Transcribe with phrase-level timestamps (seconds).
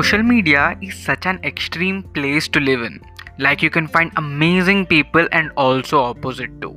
[0.00, 3.00] Social media is such an extreme place to live in.
[3.38, 6.76] Like you can find amazing people and also opposite too.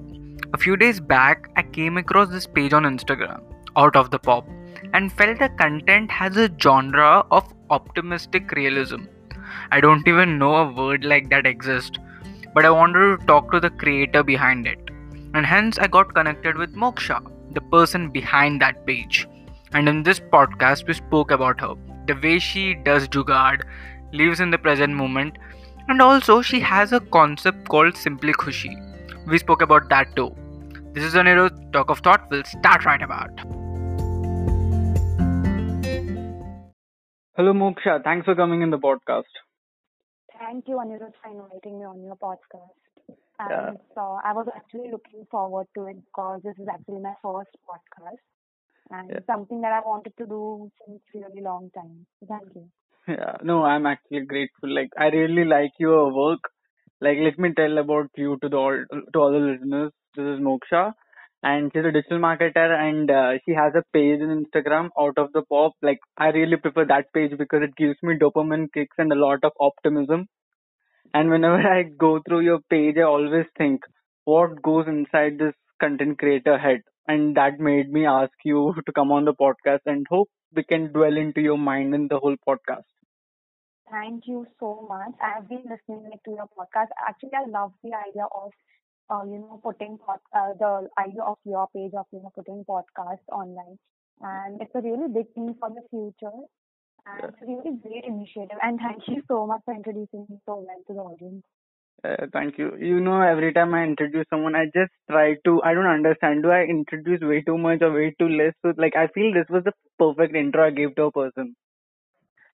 [0.53, 3.43] A few days back, I came across this page on Instagram,
[3.77, 4.47] out of the pop,
[4.93, 9.03] and felt the content has a genre of optimistic realism.
[9.71, 11.99] I don't even know a word like that exists,
[12.55, 14.79] but I wanted to talk to the creator behind it.
[15.35, 17.21] And hence, I got connected with Moksha,
[17.53, 19.27] the person behind that page.
[19.73, 21.75] And in this podcast, we spoke about her,
[22.11, 23.61] the way she does Jugaad,
[24.13, 25.37] lives in the present moment,
[25.87, 28.75] and also she has a concept called Simply Khushi.
[29.27, 30.31] We spoke about that too.
[30.93, 33.29] This is Anirudh, Talk of Thought We'll start right about.
[37.35, 39.33] Hello Moksha, thanks for coming in the podcast.
[40.37, 43.15] Thank you, Anirudh, for inviting me on your podcast.
[43.39, 43.71] And Yeah.
[43.95, 48.21] so I was actually looking forward to it because this is actually my first podcast
[48.91, 49.19] and Yeah.
[49.25, 52.05] something that I wanted to do since a really long time.
[52.27, 52.69] Thank you.
[53.07, 54.69] Yeah, no, I'm actually grateful.
[54.73, 56.39] Like, I really like your work.
[57.01, 58.77] Like, let me tell about you to the all
[59.13, 59.91] to all the listeners.
[60.15, 60.93] This is Moksha,
[61.43, 65.31] and she's a digital marketer, and uh, she has a page on Instagram, Out of
[65.33, 65.73] the Pop.
[65.81, 69.43] Like, I really prefer that page because it gives me dopamine kicks and a lot
[69.43, 70.27] of optimism.
[71.13, 73.81] And whenever I go through your page, I always think,
[74.25, 76.81] what goes inside this content creator head?
[77.07, 80.91] And that made me ask you to come on the podcast and hope we can
[80.91, 82.83] dwell into your mind in the whole podcast.
[83.91, 85.13] Thank you so much.
[85.21, 86.89] I have been listening to your podcast.
[87.07, 88.51] Actually, I love the idea of
[89.09, 92.63] uh, you know putting pod, uh, the idea of your page of you know putting
[92.65, 93.77] podcasts online,
[94.21, 96.37] and it's a really big thing for the future.
[97.05, 97.27] And Yeah.
[97.29, 98.57] it's a really great initiative.
[98.61, 101.43] And thank you so much for introducing me so well to the audience.
[102.03, 102.75] Uh, thank you.
[102.79, 106.41] You know, every time I introduce someone, I just try to, I don't understand.
[106.41, 108.53] Do I introduce way too much or way too less?
[108.63, 111.55] So, like, I feel this was the perfect intro I gave to a person.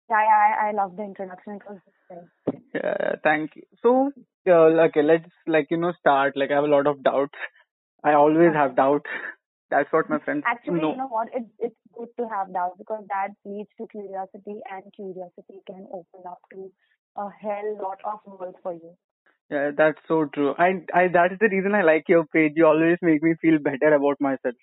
[0.09, 1.53] Yeah, yeah, I, I love the introduction.
[1.53, 2.61] It was great.
[2.73, 3.63] Yeah, thank you.
[3.81, 4.11] So,
[4.47, 4.51] uh,
[4.87, 6.35] okay, let's, like, you know, start.
[6.35, 7.37] Like, I have a lot of doubts.
[8.03, 9.09] I always have doubts.
[9.69, 10.91] That's what my friends Actually, know.
[10.91, 11.27] you know what?
[11.33, 16.23] It's it's good to have doubts because that leads to curiosity, and curiosity can open
[16.25, 16.71] up to
[17.17, 18.95] a hell lot of world for you.
[19.49, 20.53] Yeah, that's so true.
[20.57, 22.53] I, I, that is the reason I like your page.
[22.55, 24.55] You always make me feel better about myself.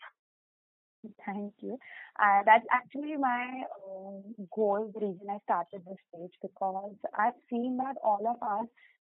[1.24, 1.78] Thank you.
[2.20, 4.22] Uh, that's actually my um,
[4.54, 8.68] goal, the reason I started this page, because I've seen that all of us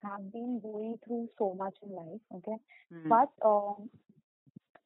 [0.04, 2.58] have been going through so much in life, okay?
[2.92, 3.18] Mhm.
[3.18, 3.90] But um,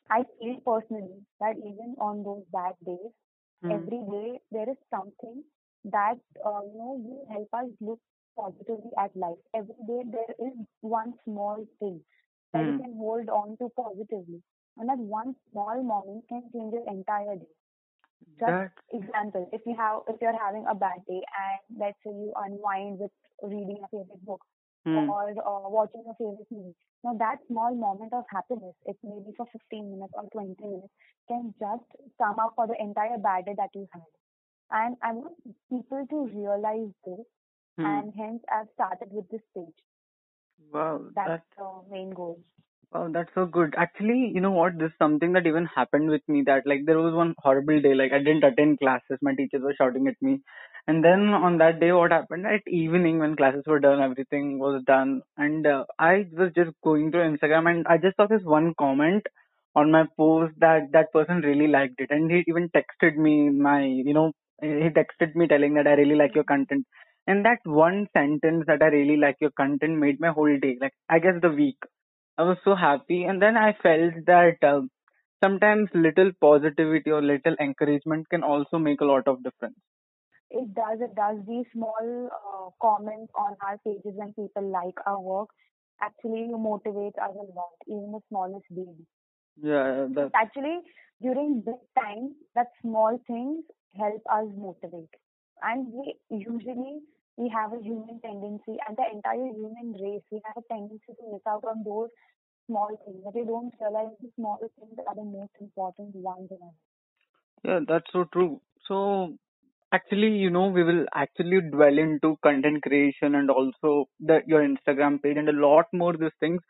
[0.09, 3.11] I feel personally that even on those bad days,
[3.61, 3.89] Mhm.
[3.89, 5.43] every day there is something
[5.85, 7.99] that uh, you know will help us look
[8.35, 9.37] positively at life.
[9.53, 12.03] Every day there is one small thing
[12.53, 12.81] that you Mhm.
[12.81, 14.41] can hold on to positively,
[14.77, 17.53] and that one small moment can change your entire day.
[18.39, 22.11] Just That's, example, if you have if you're having a bad day and let's say
[22.11, 23.11] you unwind with
[23.43, 24.41] reading a favorite book
[24.85, 25.09] hmm.
[25.09, 26.75] or uh, watching a favorite movie.
[27.03, 30.93] Now that small moment of happiness, it may be for 15 minutes or 20 minutes,
[31.27, 31.85] can just
[32.17, 34.11] sum up for the entire bad day that you had.
[34.71, 35.35] And I want
[35.69, 37.25] people to realize this,
[37.77, 37.85] Hmm.
[37.85, 39.79] and hence I've started with this page.
[40.73, 42.39] Wow, That's that the main goal.
[42.93, 43.73] Oh, that's so good.
[43.77, 44.77] Actually, you know what?
[44.77, 47.93] This is something that even happened with me that like there was one horrible day,
[47.93, 50.41] like I didn't attend classes, my teachers were shouting at me.
[50.87, 54.83] And then on that day, what happened at evening when classes were done, everything was
[54.85, 55.21] done.
[55.37, 59.25] And uh, I was just going through Instagram and I just saw this one comment
[59.75, 62.09] on my post that that person really liked it.
[62.11, 66.15] And he even texted me my, you know, he texted me telling that I really
[66.15, 66.85] like your content.
[67.27, 70.93] And that one sentence that I really like your content made my whole day, like
[71.09, 71.77] I guess the week.
[72.37, 74.81] I was so happy, and then I felt that uh,
[75.43, 79.77] sometimes little positivity or little encouragement can also make a lot of difference.
[80.49, 81.37] It does, it does.
[81.47, 85.49] These small uh, comments on our pages when people like our work
[86.01, 89.05] actually motivate us a lot, even the smallest baby.
[89.61, 90.79] Yeah, that's actually
[91.21, 93.63] during big times that small things
[93.95, 95.09] help us motivate
[95.63, 96.99] and we usually
[97.37, 101.31] we have a human tendency and the entire human race we have a tendency to
[101.31, 102.09] miss out on those
[102.67, 106.57] small things that we don't realize the small things are the most important ones in
[106.61, 106.75] our
[107.63, 108.61] yeah, that's so true.
[108.87, 109.37] So
[109.93, 115.21] actually, you know, we will actually dwell into content creation and also the your Instagram
[115.21, 116.61] page and a lot more these things.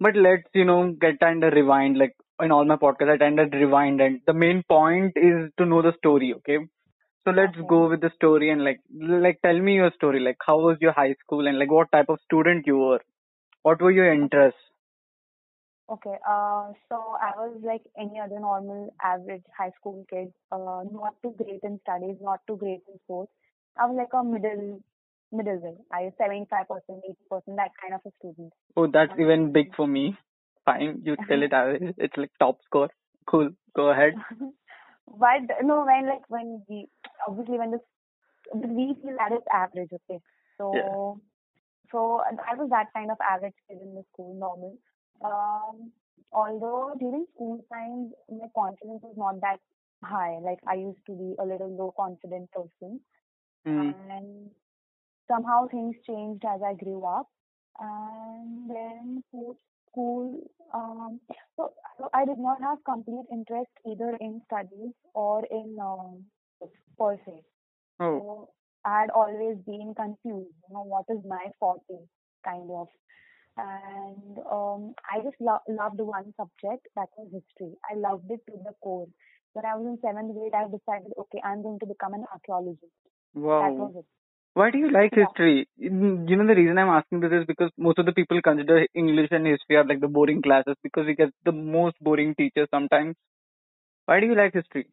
[0.00, 1.98] But let's, you know, get of rewind.
[1.98, 5.66] Like in all my podcasts, I tend to rewind, and the main point is to
[5.66, 6.34] know the story.
[6.38, 6.58] Okay.
[7.24, 7.66] So let's Okay.
[7.66, 10.20] go with the story and like like tell me your story.
[10.20, 13.00] Like how was your high school and like what type of student you were?
[13.62, 14.20] What were your Okay.
[14.20, 14.60] interests?
[15.88, 21.14] Okay, uh, so I was like any other normal average high school kid, uh, not
[21.22, 23.32] too great in studies, not too great in sports,
[23.76, 24.82] I was like a middle
[25.32, 25.76] middle way.
[25.92, 28.52] I was seventy five percent, eighty percent, that kind of a student.
[28.76, 30.16] Oh, that's Um, even big for me.
[30.64, 31.94] Fine, you tell it average.
[31.98, 32.90] It's like top score.
[33.26, 33.50] Cool.
[33.74, 34.14] Go ahead.
[35.18, 36.88] but no, when like when we
[37.28, 37.80] obviously when this
[38.52, 40.20] but we feel that is average, okay.
[40.58, 40.96] So Yeah.
[41.90, 44.76] so I was that kind of average kid in the school, normal.
[45.24, 45.92] Um,
[46.32, 49.58] although during school times my confidence was not that
[50.04, 50.38] high.
[50.40, 53.00] Like I used to be a little low confident person,
[53.64, 53.90] Hmm.
[53.90, 54.50] and
[55.28, 57.26] somehow things changed as I grew up.
[57.80, 60.40] And then post school,
[60.74, 61.20] um,
[61.56, 66.24] so, so I did not have complete interest either in studies or in um,
[66.98, 67.42] per se.
[68.00, 68.48] Oh, So
[68.84, 72.06] I had always been confused, you know, what is my forte,
[72.44, 72.88] kind of.
[73.56, 77.74] And um, I just lo- loved one subject, that was history.
[77.90, 79.08] I loved it to the core.
[79.52, 82.92] When I was in seventh grade, I decided, okay, I'm going to become an archaeologist.
[83.58, 83.76] That wow.
[83.78, 84.06] was it.
[84.54, 85.26] Why do you like Yeah.
[85.26, 85.68] history?
[85.80, 88.86] Mm, You know, the reason I'm asking this is because most of the people consider
[88.94, 92.68] English and history are like the boring classes because we get the most boring teachers
[92.70, 93.16] sometimes.
[94.06, 94.86] Why do you like history?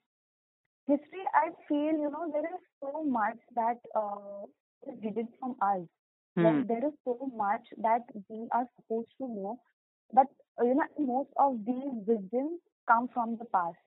[0.87, 4.45] History, I feel, you know, there is so much that uh,
[4.87, 5.87] is hidden from us.
[6.35, 6.43] Hmm.
[6.43, 9.59] Like there is so much that we are supposed to know,
[10.13, 10.27] but
[10.59, 13.77] uh, you know, most of these wisdoms come from the past.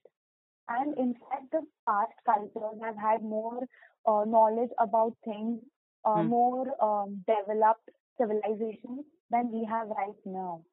[0.70, 3.62] And in fact, the past cultures have had more
[4.06, 5.60] uh, knowledge about things,
[6.04, 6.24] uh, Hmm.
[6.24, 10.64] more um, developed civilizations than we have right now.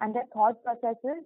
[0.00, 1.24] And their thought processes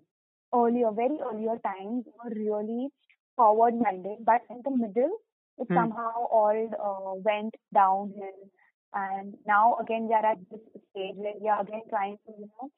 [0.55, 2.89] earlier, very earlier times were really
[3.37, 5.17] forward minded, but in the middle,
[5.59, 5.75] it Hmm.
[5.75, 6.59] somehow all
[6.89, 8.41] uh, went downhill.
[8.95, 12.49] And now again, we are at this stage where we are again trying to, you
[12.49, 12.71] know,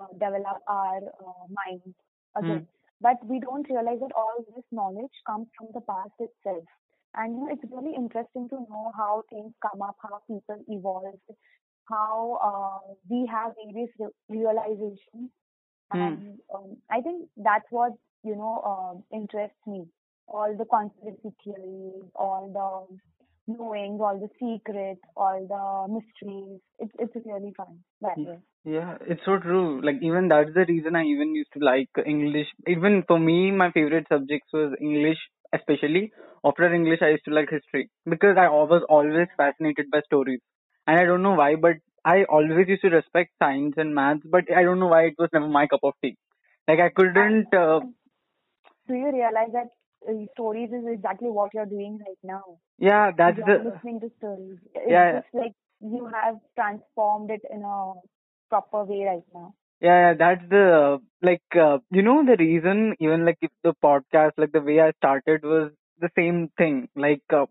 [0.00, 1.94] uh, develop our uh, minds
[2.36, 2.66] again.
[3.00, 6.64] But we don't realize that all this knowledge comes from the past itself.
[7.14, 11.18] And you know, it's really interesting to know how things come up, how people evolve,
[11.90, 15.30] how uh, we have various re- realizations.
[15.92, 15.98] Hmm.
[15.98, 17.92] And um, I think that's what,
[18.24, 19.84] you know, um interests me.
[20.28, 26.60] All the conspiracy theories, all the knowings, all the secrets, all the mysteries.
[26.80, 28.30] It's, it's really fun that Yeah.
[28.30, 28.38] way.
[28.66, 29.80] Yeah, it's so true.
[29.82, 32.48] Like even that's the reason I even used to like English.
[32.68, 35.18] Even for me, my favorite subjects was English,
[35.54, 36.12] especially.
[36.44, 40.40] After English, I used to like history because I was always fascinated by stories.
[40.86, 44.44] And I don't know why, but I always used to respect science and maths, but
[44.54, 46.16] I don't know why it was never my cup of tea.
[46.68, 47.54] Like I couldn't.
[47.54, 47.80] Uh,
[48.88, 49.68] do you realize that
[50.08, 52.58] uh, stories is exactly what you're doing right now?
[52.78, 53.58] yeah, that's You're the.
[53.70, 54.58] listening to stories.
[54.74, 57.92] It's Yeah, just like you have transformed it in a
[58.48, 59.54] proper way right now.
[59.80, 64.32] Yeah, yeah, that's the like uh, you know the reason even like if the podcast
[64.38, 66.88] like the way I started was the same thing.
[66.96, 67.46] Like uh,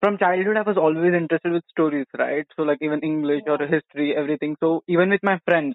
[0.00, 2.46] from childhood I was always interested with stories right?
[2.56, 4.56] So like even English or history everything.
[4.60, 5.74] So even with my friends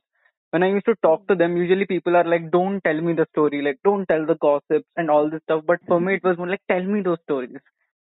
[0.51, 3.27] when I used to talk to them usually people are like don't tell me the
[3.31, 5.63] story like don't tell the gossips and all this stuff.
[5.65, 7.57] But for me it was more like tell me those stories.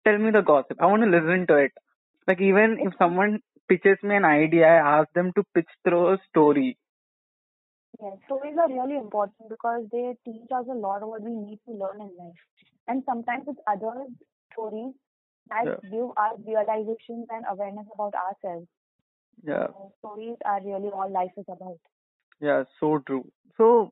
[0.04, 0.78] Tell me the gossip.
[0.80, 1.72] I want to listen to it.
[2.26, 6.18] Like even if someone pitches me an idea I ask them to pitch through a
[6.28, 6.78] story
[8.00, 11.58] yeah, stories are really important because they teach us a lot of what we need
[11.66, 12.40] to learn in life.
[12.88, 14.06] And sometimes it's other
[14.52, 14.94] stories
[15.50, 18.66] that yeah give us realizations and awareness about ourselves.
[19.42, 21.78] yeah So stories are really all life is about.
[22.40, 23.30] Yeah, so true.
[23.56, 23.90] So,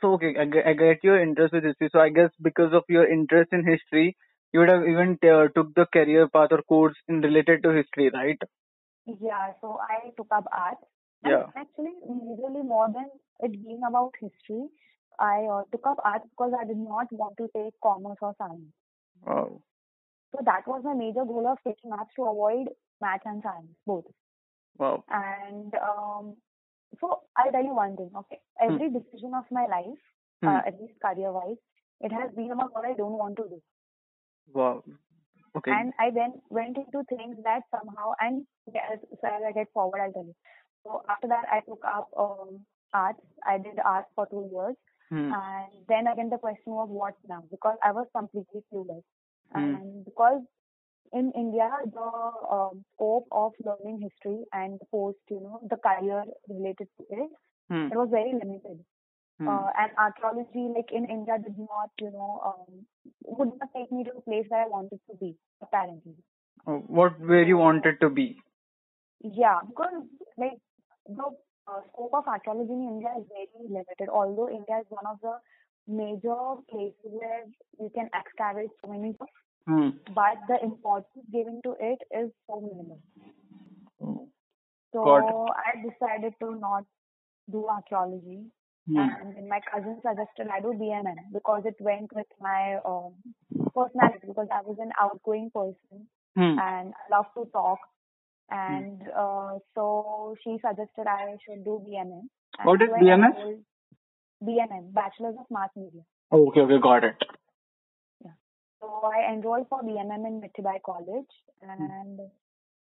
[0.00, 1.88] so okay, I get, I get your interest with history.
[1.92, 4.16] So I guess because of your interest in history,
[4.52, 8.10] you would have even uh, took the career path or course in related to history,
[8.12, 8.38] right?
[9.20, 10.78] Yeah, so I took up art.
[11.24, 11.46] And Yeah.
[11.56, 13.10] actually, majorly more than
[13.40, 14.68] it being about history,
[15.18, 18.72] I uh, took up art because I did not want to take commerce or science.
[19.26, 19.62] Wow.
[20.32, 22.68] So that was my major goal of taking arts to avoid
[23.00, 24.04] math and science, both.
[24.78, 25.04] Wow.
[25.08, 26.36] And um,
[27.00, 28.40] so I'll tell you one thing, okay?
[28.60, 28.74] Hmm.
[28.74, 30.02] Every decision of my life,
[30.42, 30.48] Hmm.
[30.48, 31.56] uh, at least career-wise,
[32.00, 33.62] it has been about what I don't want to do.
[34.52, 34.84] Wow.
[35.56, 35.70] Okay.
[35.70, 40.00] And I then went into things that somehow, and as, so as I get forward,
[40.00, 40.34] I'll tell you.
[40.84, 42.60] So after that, I took up um,
[42.92, 43.20] arts.
[43.46, 44.76] I did arts for two years.
[45.10, 45.32] Hmm.
[45.32, 47.42] And then again, the question was what now?
[47.50, 49.02] Because I was completely clueless.
[49.52, 49.74] Hmm.
[49.74, 50.42] And because
[51.12, 52.10] in India, the
[52.52, 57.30] um, scope of learning history and post, you know, the career related to it,
[57.70, 57.88] Hmm.
[57.92, 58.82] it was very limited.
[59.38, 59.48] Hmm.
[59.48, 62.86] Uh, and archaeology, like in India, did not, you know, um,
[63.24, 66.14] would not take me to a place where I wanted to be, apparently.
[66.66, 68.36] Oh, what where you wanted to be?
[69.22, 70.02] Yeah, because
[70.36, 70.58] like
[71.06, 71.22] the
[71.68, 74.08] uh, scope of archaeology in India is very limited.
[74.12, 75.38] Although India is one of the
[75.86, 76.36] major
[76.70, 77.44] places where
[77.80, 79.28] you can excavate so many stuff,
[79.66, 79.90] Hmm.
[80.14, 83.00] but the importance given to it is so minimal.
[84.00, 84.28] Oh,
[84.92, 85.46] So.
[85.56, 86.84] I decided to not
[87.50, 88.50] do archaeology.
[88.96, 93.12] And then my cousin suggested I do BMM because it went with my um,
[93.74, 96.56] personality because I was an outgoing person Hmm.
[96.58, 97.78] and I love to talk.
[98.50, 102.28] And uh, so she suggested I should do BMM.
[102.58, 103.58] And What is BMS?
[104.42, 106.02] BMM, Bachelor's of Mass Media.
[106.30, 107.16] Oh, okay, okay, got it.
[108.24, 108.30] Yeah.
[108.80, 112.20] So I enrolled for BMM in Mithibai College, and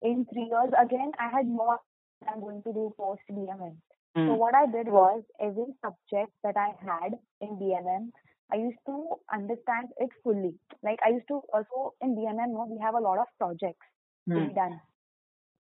[0.01, 1.79] in three years again I had more.
[2.27, 3.77] I'm going to do post BMM.
[4.15, 4.27] Hmm.
[4.27, 8.11] So what I did was every subject that I had in BMM,
[8.51, 10.55] I used to understand it fully.
[10.83, 13.87] Like I used to also in BMM, no, we have a lot of projects
[14.33, 14.47] to Hmm.
[14.47, 14.79] be done.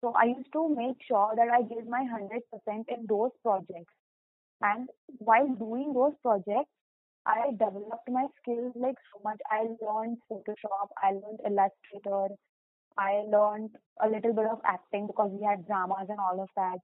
[0.03, 3.95] So I used to make sure that I give my hundred percent in those projects.
[4.63, 6.71] And while doing those projects,
[7.27, 9.41] I developed my skills like so much.
[9.51, 12.37] I learned Photoshop, I learned Illustrator,
[12.97, 16.79] I learned a little bit of acting because we had dramas and all of that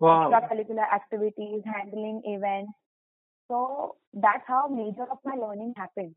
[0.00, 0.30] Wow.
[0.30, 2.72] extracurricular activities, handling events.
[3.48, 6.14] So that's how major of my learning happened.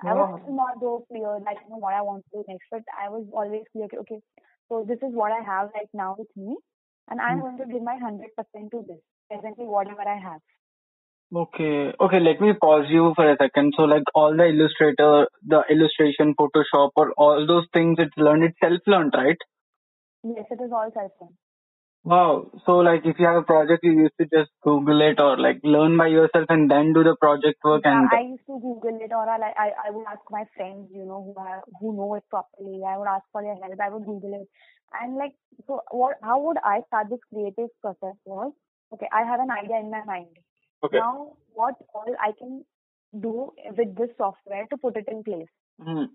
[0.00, 2.66] I was still not though clear, like you know what I want to do next,
[2.70, 3.88] but I was always clear.
[4.00, 4.20] Okay,
[4.68, 6.56] so this is what I have right now with me,
[7.08, 7.40] and I'm Hmm.
[7.40, 9.00] going to give my hundred percent to this.
[9.30, 10.40] Presently, whatever I have.
[11.34, 13.74] Okay, okay, let me pause you for a second.
[13.76, 18.58] So, like all the Illustrator, the illustration, Photoshop, or all those things, it's learned, it's
[18.60, 19.36] self-learned, right?
[20.24, 21.36] Yes, it is all self-learned.
[22.04, 22.50] Wow.
[22.66, 25.60] So, like if you have a project, you used to just Google it or like
[25.62, 28.98] learn by yourself and then do the project work Yeah, and I used to Google
[29.00, 31.96] it, or I like I, I would ask my friends, you know, who are, who
[31.96, 32.82] know it properly.
[32.86, 33.80] I would ask for their help.
[33.80, 34.48] I would Google it,
[35.00, 35.32] and like
[35.66, 36.16] so, what?
[36.22, 38.16] How would I start this creative process?
[38.26, 38.52] Was
[38.92, 39.08] okay.
[39.10, 40.36] I have an idea in my mind.
[40.84, 40.98] okay.
[40.98, 42.64] Now, what all I can
[43.18, 45.52] do with this software to put it in place?
[45.82, 46.12] Hmm.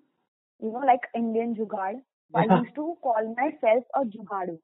[0.61, 2.01] You know, like Indian Jugaad.
[2.31, 4.59] So I used to call myself a Jugadu.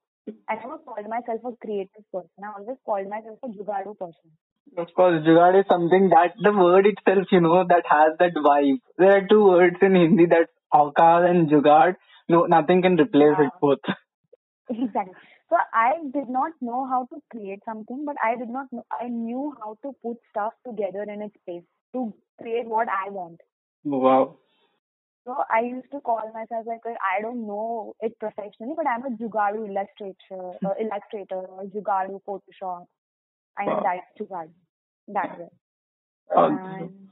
[0.50, 2.44] I never called myself a creative person.
[2.44, 4.32] I always called myself a Jugadu person.
[4.78, 8.80] Of course, jugaad is something that the word itself, you know, that has that vibe.
[8.98, 11.96] There are two words in Hindi that's avkar and jugaad.
[12.28, 13.80] No, nothing can replace it both.
[14.70, 15.14] Exactly.
[15.50, 18.84] So I did not know how to create something, but I did not know.
[19.00, 21.64] I knew how to put stuff together in its place
[21.94, 23.42] to create what I want.
[23.84, 24.38] Wow.
[25.26, 29.12] So I used to call myself like I don't know it professionally, but I'm a
[29.18, 32.86] Jugadu illustrator, uh, illustrator or Jugadu Photoshop.
[33.58, 33.84] I know Wow.
[33.84, 34.52] that Jugadu
[35.10, 35.50] that way.
[36.36, 37.10] And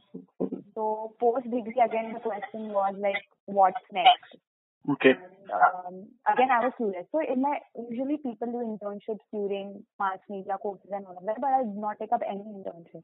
[0.75, 4.37] so post degree again, the question was like, what's next?
[4.91, 5.13] okay.
[5.15, 7.05] And um, again, I was curious.
[7.11, 11.41] So in my usually people do internships during mass media courses and all of that,
[11.41, 13.03] but I did not take up any internship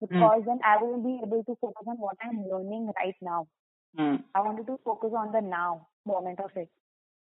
[0.00, 3.48] because then I will be able to focus on what I'm learning right now.
[3.96, 4.16] Hmm.
[4.34, 6.68] I wanted to focus on the now moment of it.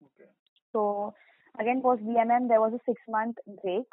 [0.04, 0.30] Okay.
[0.72, 1.14] So
[1.60, 3.86] again, post BMM, there was a six month break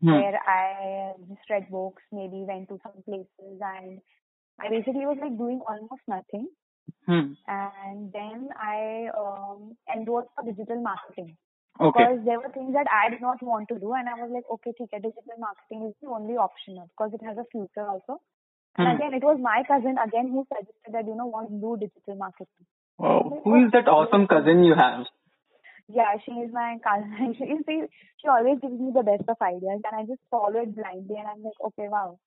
[0.00, 0.12] Hmm.
[0.12, 4.00] where I just read books, maybe went to some places, and
[4.60, 6.48] I basically was like doing almost nothing.
[7.06, 7.32] Hmm.
[7.46, 11.36] And then I um, enrolled for digital marketing
[11.80, 12.04] Okay.
[12.04, 14.44] because there were things that I did not want to do, and I was like,
[14.50, 18.20] okay, okay, digital marketing is the only option because it has a future also.
[18.76, 18.96] And Hmm.
[18.96, 22.16] again, it was my cousin again who suggested that you know want to do digital
[22.16, 22.66] marketing.
[22.98, 23.40] Wow.
[23.44, 25.06] Who is that awesome cousin you have?
[25.88, 27.34] Yeah, she is my cousin.
[27.38, 27.82] She, she,
[28.20, 31.28] she always gives me the best of ideas, and I just follow it blindly, and
[31.28, 32.18] I'm like, okay, wow.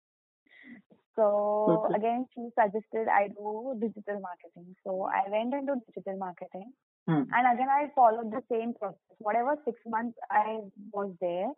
[1.16, 1.96] So Okay.
[1.96, 4.75] again, she suggested I do digital marketing.
[4.86, 6.72] So I went into digital marketing,
[7.08, 7.24] Hmm.
[7.34, 9.16] and again I followed the same process.
[9.18, 10.60] Whatever six months I
[10.94, 11.50] was there,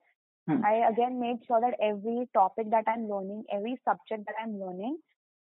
[0.49, 0.65] Hmm.
[0.65, 4.97] I again made sure that every topic that I'm learning, every subject that I'm learning,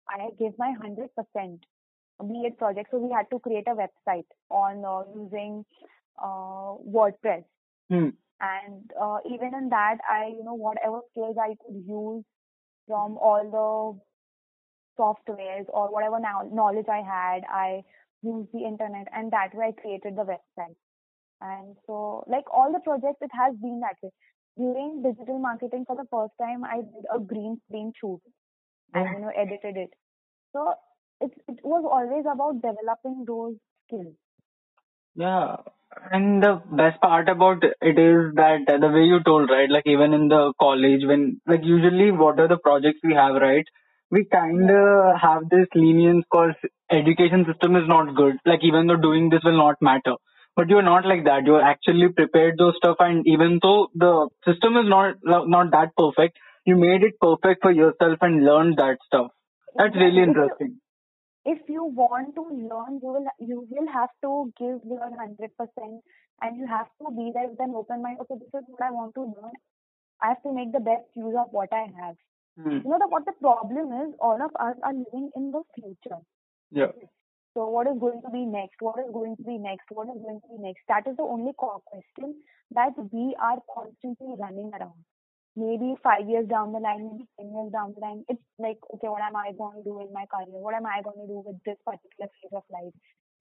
[0.08, 1.64] I give my hundred percent.
[2.20, 5.64] Be it project, so we had to create a website on uh, using
[6.22, 7.44] uh, WordPress,
[7.90, 8.10] Hmm.
[8.40, 12.24] and uh, even in that, I you know whatever skills I could use
[12.88, 17.82] from all the softwares or whatever now knowledge I had, I
[18.22, 20.76] used the internet, and that way I created the website.
[21.40, 24.10] And so, like all the projects, it has been that way.
[24.58, 28.20] During digital marketing, for the first time, I did a green screen shoot
[28.94, 29.90] and you know edited it.
[30.52, 30.74] So
[31.20, 34.14] it it was always about developing those skills.
[35.14, 35.56] Yeah.
[36.12, 39.70] And the best part about it is that the way you told, right?
[39.70, 43.64] Like even in the college, when like usually what are the projects we have, right?
[44.10, 46.54] We kind of have this lenience because
[46.90, 48.36] education system is not good.
[48.46, 50.14] Like even though doing this will not matter,
[50.58, 51.46] but you're not like that.
[51.50, 54.12] You're actually prepared those stuff, and even though the
[54.48, 55.16] system is not
[55.56, 56.38] not that perfect,
[56.70, 59.30] you made it perfect for yourself and learned that stuff.
[59.80, 60.26] That's really Exactly.
[60.26, 60.80] If you- interesting.
[61.56, 66.02] if you want to learn, you will you will have to give your hundred percent,
[66.42, 68.24] and you have to be there with an open mind.
[68.24, 69.54] Okay, this is what I want to learn.
[70.20, 72.16] I have to make the best use of what I have.
[72.60, 72.78] Hmm.
[72.82, 74.14] You know the, what the problem is?
[74.20, 76.20] All of us are living in the future.
[76.82, 76.92] Yeah.
[77.58, 78.78] So what is going to be next?
[78.78, 79.90] What is going to be next?
[79.90, 80.86] What is going to be next?
[80.86, 82.36] That is the only question
[82.70, 85.02] that we are constantly running around.
[85.56, 89.08] Maybe five years down the line, maybe ten years down the line, it's like, okay,
[89.08, 90.54] what am I going to do in my career?
[90.54, 92.94] What am I going to do with this particular phase of life?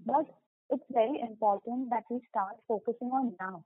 [0.04, 0.26] But
[0.74, 3.64] it's very important that we start focusing on now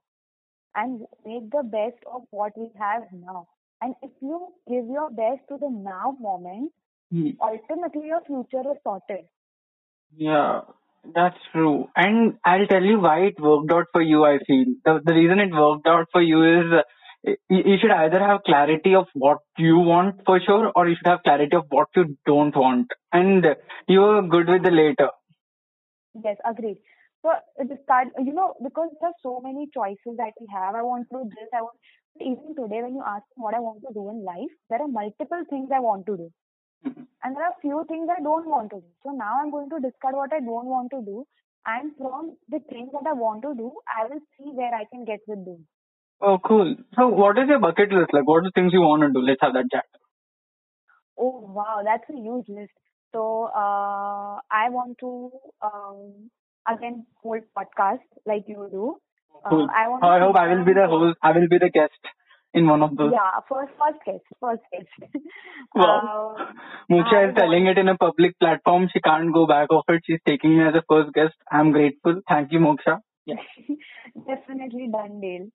[0.74, 3.48] and make the best of what we have now.
[3.80, 6.72] And if you give your best to the now moment,
[7.12, 7.30] Hmm.
[7.40, 9.24] ultimately your future is sorted.
[10.16, 10.60] Yeah,
[11.14, 11.86] that's true.
[11.96, 14.66] And I'll tell you why it worked out for you, I feel.
[14.84, 16.82] The, the reason it worked out for you is
[17.48, 21.22] you, should either have clarity of what you want for sure or you should have
[21.24, 22.88] clarity of what you don't want.
[23.12, 23.44] And
[23.88, 25.08] you're good with the later.
[26.24, 26.78] Yes, agreed.
[27.22, 27.30] So
[27.62, 30.74] is start, you know, because there are so many choices that we have.
[30.74, 31.48] I want to do this.
[31.54, 31.76] I want.
[32.20, 34.88] Even today, when you ask me what I want to do in life, there are
[34.88, 36.30] multiple things I want to do.
[36.84, 38.86] And there are a few things I don't want to do.
[39.04, 41.26] So now I'm going to discard what I don't want to do,
[41.66, 45.04] and from the things that I want to do, I will see where I can
[45.04, 45.66] get with them.
[46.20, 46.74] Oh, cool.
[46.96, 48.12] So what is your bucket list?
[48.12, 49.20] Like, what are the things you want to do?
[49.26, 49.84] Let's have that chat.
[51.18, 52.72] Oh wow, that's a huge list.
[53.12, 55.30] So uh, I want to
[55.62, 56.30] um,
[56.68, 58.96] again hold podcast like you do.
[59.44, 59.68] Uh, Cool.
[59.74, 60.04] I want.
[60.04, 61.18] I to hope I will be the host.
[61.22, 62.00] I will be the guest
[62.54, 63.12] in one of those.
[63.12, 65.12] Yeah, first first guest, first guest.
[65.74, 66.36] Wow.
[66.38, 66.54] Um,
[66.90, 68.88] Moksha is telling it in a public platform.
[68.92, 70.02] She can't go back of it.
[70.06, 71.34] She's taking me as a first guest.
[71.50, 72.20] I'm grateful.
[72.28, 72.98] Thank you, Moksha.
[73.24, 73.36] Yeah.
[74.26, 75.46] definitely done deal.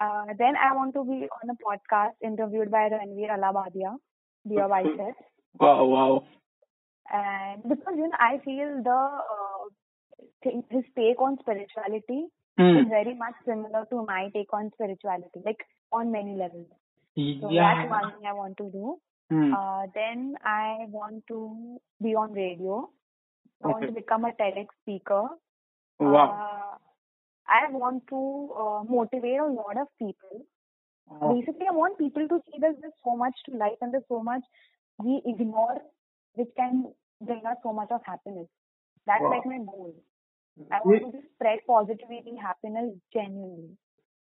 [0.00, 3.96] Uh, then I want to be on a podcast interviewed by Ranveer Allahbadia,
[4.48, 5.14] Beer Bicep.
[5.60, 6.24] Wow, wow.
[7.12, 9.68] And because you know, I feel the uh,
[10.42, 12.24] thing, his take on spirituality
[12.60, 12.76] Hmm.
[12.78, 16.66] is very much similar to my take on spirituality, like on many levels.
[17.16, 17.74] So Yeah.
[17.74, 19.00] that's one thing I want to do.
[19.30, 19.52] Hmm.
[19.54, 22.78] Uh, then I want to be on radio.
[23.64, 25.22] I want to become a TEDx speaker.
[25.98, 26.28] Wow.
[26.30, 26.78] Uh,
[27.46, 28.20] I want to
[28.64, 30.44] uh, motivate a lot of people.
[31.10, 34.08] Oh, Basically, I want people to see that there's so much to life and there's
[34.08, 34.42] so much
[34.98, 35.78] we ignore
[36.34, 38.48] which can bring us so much of happiness.
[39.06, 39.30] That's Wow.
[39.30, 39.94] like my goal.
[40.70, 43.76] I want to spread positivity, happiness genuinely.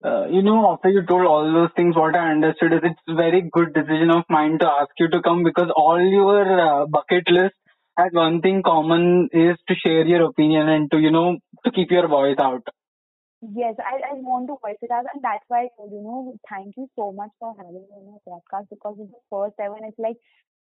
[0.03, 3.15] Uh, you know, after you told all those things, what I understood is it's a
[3.15, 7.23] very good decision of mine to ask you to come because all your uh, bucket
[7.29, 7.55] list
[7.97, 11.89] has one thing common is to share your opinion and to, you know, to keep
[11.89, 12.67] your voice out.
[13.41, 16.35] Yes, I, I want to voice it out, and that's why I told you know,
[16.49, 19.75] thank you so much for having me on your podcast because it's the first ever,
[19.75, 20.15] and it's like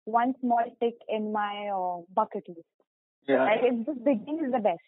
[0.04, 2.67] one small tick in my uh, bucket list.
[3.28, 3.43] Yeah.
[3.43, 4.84] Like it's just beginning is the best.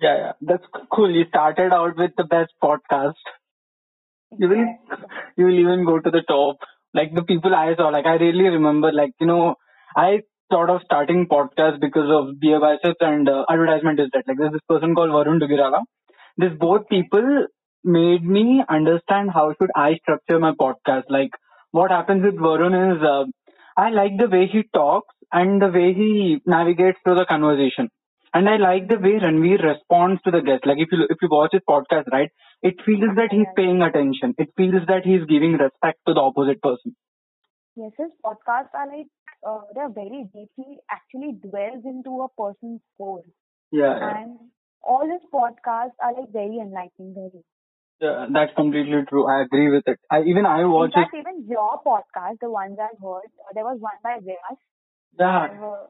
[0.00, 0.32] Yeah, yeah.
[0.40, 1.10] That's cool.
[1.10, 3.14] You started out with the best podcast.
[4.38, 4.66] You will,
[5.36, 6.56] you will even go to the top.
[6.92, 9.54] Like the people I saw, like I really remember, like, you know,
[9.96, 14.24] I thought of starting podcast because of Beer Biceps and uh, advertisement is that.
[14.28, 15.82] Like there's this person called Varun Duggirala.
[16.36, 17.46] This both people
[17.84, 21.04] made me understand how should I structure my podcast.
[21.08, 21.30] Like
[21.72, 23.24] what happens with Varun is, uh,
[23.76, 27.88] I like the way he talks and the way he navigates through the conversation.
[28.34, 30.66] And I like the way Ranveer responds to the guest.
[30.66, 32.30] Like if you if you watch his podcast, right,
[32.62, 34.34] it feels that he's paying attention.
[34.38, 36.96] It feels that he's giving respect to the opposite person.
[37.76, 39.06] Yes, his podcasts are like
[39.46, 43.24] uh, they're very deeply actually dwells into a person's soul,
[43.70, 44.16] Yeah, yeah.
[44.22, 44.38] and
[44.82, 47.14] all his podcasts are like very enlightening.
[47.14, 47.44] Very.
[48.00, 49.26] yeah that's completely true.
[49.26, 49.98] I agree with it.
[50.10, 51.08] I even I In watch it.
[51.08, 54.58] fact, even your podcast, the ones I've heard, uh, there was one by Vyas.
[55.18, 55.86] Yeah, and, uh,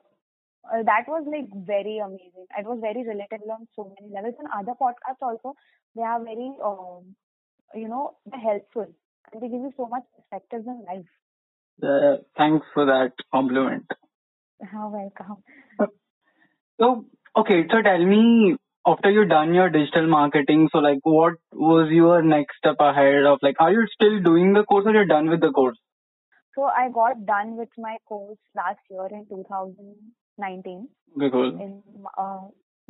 [0.72, 2.46] uh, that was like very amazing.
[2.58, 4.34] It was very relatable on so many levels.
[4.38, 5.54] And other podcasts also,
[5.94, 7.14] they are very, um,
[7.74, 8.86] you know, helpful
[9.32, 11.06] and they give you so much perspectives in life.
[11.82, 13.86] Uh, thanks for that compliment.
[14.62, 15.42] How welcome.
[15.78, 15.86] Uh,
[16.80, 21.90] so, okay, so tell me after you've done your digital marketing, so like what was
[21.90, 25.28] your next step ahead of like, are you still doing the course or you're done
[25.28, 25.78] with the course?
[26.54, 29.74] So I got done with my course last year in 2000,
[30.38, 30.88] 19.
[31.18, 31.54] Because.
[31.54, 31.82] In
[32.18, 32.48] uh,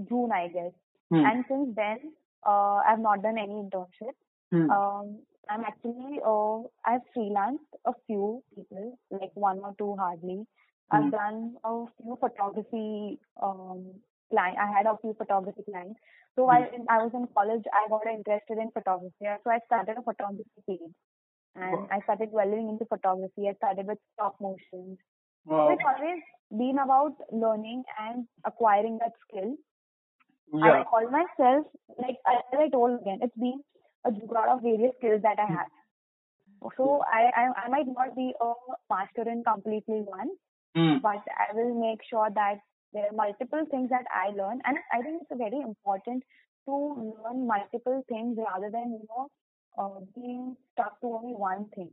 [0.08, 0.72] June, I guess.
[1.10, 1.24] Hmm.
[1.24, 1.98] And since then,
[2.46, 4.14] uh, I've not done any internship.
[4.50, 4.70] Hmm.
[4.70, 5.18] Um,
[5.50, 10.46] I'm actually, uh, I've freelanced a few people, like one or two hardly.
[10.90, 11.10] I've hmm.
[11.10, 13.94] done a few photography um,
[14.30, 14.56] client.
[14.58, 16.00] I had a few photography clients.
[16.36, 16.48] So hmm.
[16.48, 19.12] while in, I was in college, I got interested in photography.
[19.20, 20.94] So I started a photography page,
[21.56, 21.88] and wow.
[21.90, 23.48] I started delving into photography.
[23.48, 24.98] I started with stop motions,
[25.48, 29.56] so it's always been about learning and acquiring that skill.
[30.52, 30.80] Yeah.
[30.80, 31.66] I call myself,
[31.98, 33.62] like as I told again, it's been
[34.04, 35.70] a jugaad of various skills that I have.
[36.76, 38.52] So I, I, I might not be a
[38.90, 40.30] master in completely one,
[40.74, 40.98] Hmm.
[41.02, 42.58] but I will make sure that
[42.92, 44.60] there are multiple things that I learn.
[44.64, 46.24] And I think it's very important
[46.66, 49.28] to learn multiple things rather than, you know,
[49.78, 51.90] uh, being stuck to only one thing.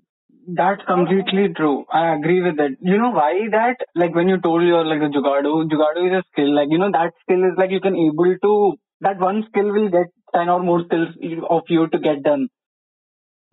[0.47, 1.85] That's completely true.
[1.91, 2.77] I agree with it.
[2.81, 3.77] You know why that?
[3.95, 6.53] Like when you told you're like the Jugadu, Jugadu is a skill.
[6.55, 9.89] Like, you know, that skill is like you can able to, that one skill will
[9.89, 11.09] get 10 or more skills
[11.49, 12.49] of you to get done.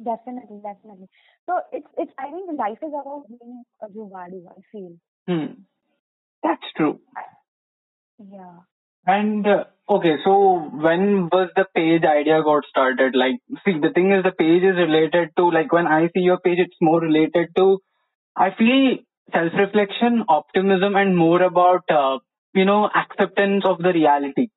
[0.02, 1.08] Definitely, definitely.
[1.46, 4.96] So it's, it's, I think life is about being a jugadu, I feel.
[5.26, 5.62] Hmm.
[6.42, 7.00] That's true.
[8.18, 8.60] Yeah.
[9.08, 13.16] And uh, okay, so when was the page idea got started?
[13.16, 16.38] Like, see, the thing is, the page is related to like when I see your
[16.38, 17.80] page, it's more related to.
[18.36, 18.98] I feel
[19.32, 22.18] self-reflection, optimism, and more about uh,
[22.54, 24.48] you know acceptance of the reality.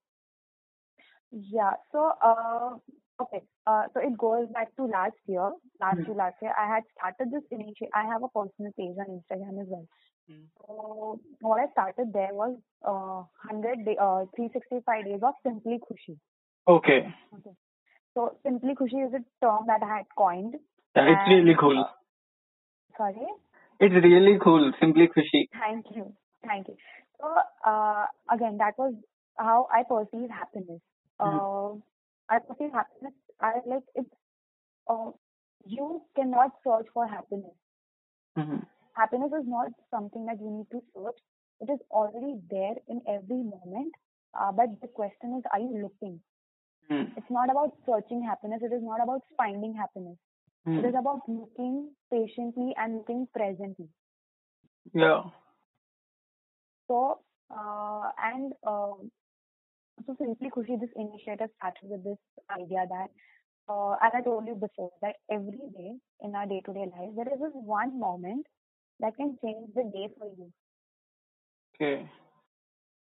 [1.31, 1.73] Yeah.
[1.91, 2.77] So, uh,
[3.21, 3.41] okay.
[3.67, 5.51] Uh, so it goes back to last year.
[5.81, 6.03] Last Hmm.
[6.05, 7.89] to last year, I had started this initiative.
[7.95, 9.87] I have a personal page on Instagram as well.
[10.29, 10.45] Hmm.
[10.57, 16.17] So what I started there was uh, 100 day, uh, 365 days of Simply Khushi.
[16.67, 17.55] Okay, Okay.
[18.13, 20.55] So Simply Khushi is a term that I had coined.
[20.95, 21.79] yeah, it's really cool.
[21.79, 21.89] uh,
[22.97, 23.27] sorry.
[23.79, 24.71] It's really cool.
[24.79, 25.47] Simply Khushi.
[25.59, 26.13] Thank you.
[26.45, 26.75] Thank you.
[27.19, 28.93] So, uh, again, that was
[29.37, 30.81] how I perceive happiness.
[31.19, 31.73] Uh,
[32.29, 34.09] I perceive happiness, I like it's,
[34.89, 35.11] uh,
[35.65, 37.55] you cannot search for happiness.
[38.35, 38.57] hmm
[38.95, 41.17] Happiness is not something that you need to search.
[41.61, 43.93] It is already there in every moment.
[44.33, 46.21] Uh, but the question is, are you looking?
[46.89, 47.03] Hmm.
[47.17, 48.61] It's not about searching happiness.
[48.63, 50.17] It is not about finding happiness.
[50.77, 50.85] It Hmm.
[50.85, 53.89] is about looking patiently and looking presently.
[54.93, 55.23] Yeah.
[56.87, 59.11] So, uh, and um,
[60.05, 62.17] so Simply Khushi, this initiative started with this
[62.51, 63.09] idea that,
[63.69, 67.39] uh, as I told you before, that every day in our day-to-day life, there is
[67.39, 68.45] this one moment
[69.01, 70.51] that can change the day for you.
[71.75, 72.09] Okay.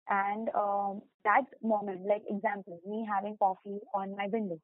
[0.09, 4.59] And um, that moment, like example, me having coffee on my window.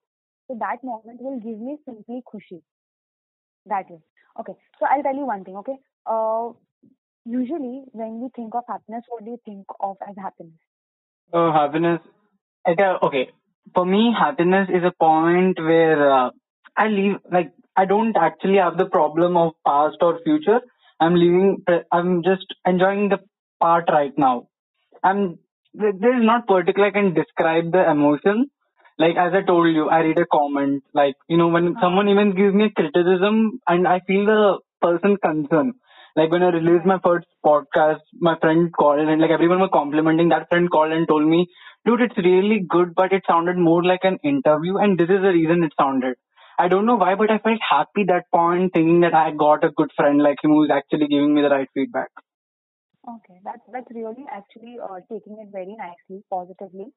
[0.47, 2.61] So that moment will give me simply khushi.
[3.65, 3.99] That way.
[4.39, 4.53] Okay.
[4.79, 5.55] So I'll tell you one thing.
[5.57, 5.77] Okay.
[6.05, 6.49] Uh,
[7.25, 10.53] usually when we think of happiness, what do you think of as happiness?
[11.33, 12.01] Uh, happiness.
[12.67, 13.29] Okay, okay.
[13.73, 16.29] For me, happiness is a point where uh,
[16.75, 17.15] I leave.
[17.31, 20.59] Like I don't actually have the problem of past or future.
[21.01, 21.63] I'm leaving.
[21.67, 23.19] Uh, I'm just enjoying the
[23.61, 24.47] part right now.
[25.03, 25.21] I'm.
[25.81, 28.45] there- There is not particular I can describe the emotion.
[28.99, 30.83] Like as I told you, I read a comment.
[30.93, 31.81] Like you know, when uh-huh.
[31.83, 35.73] someone even gives me a criticism, and I feel the person concern.
[36.15, 40.29] Like when I released my first podcast, my friend called and like everyone was complimenting.
[40.29, 41.41] That friend called and told me,
[41.85, 45.35] "Dude, it's really good, but it sounded more like an interview, and this is the
[45.39, 46.15] reason it sounded."
[46.61, 49.71] I don't know why, but I felt happy that point, thinking that I got a
[49.71, 52.09] good friend like him who's actually giving me the right feedback.
[53.07, 56.87] Okay, that's that's really actually uh, taking it very nicely, positively.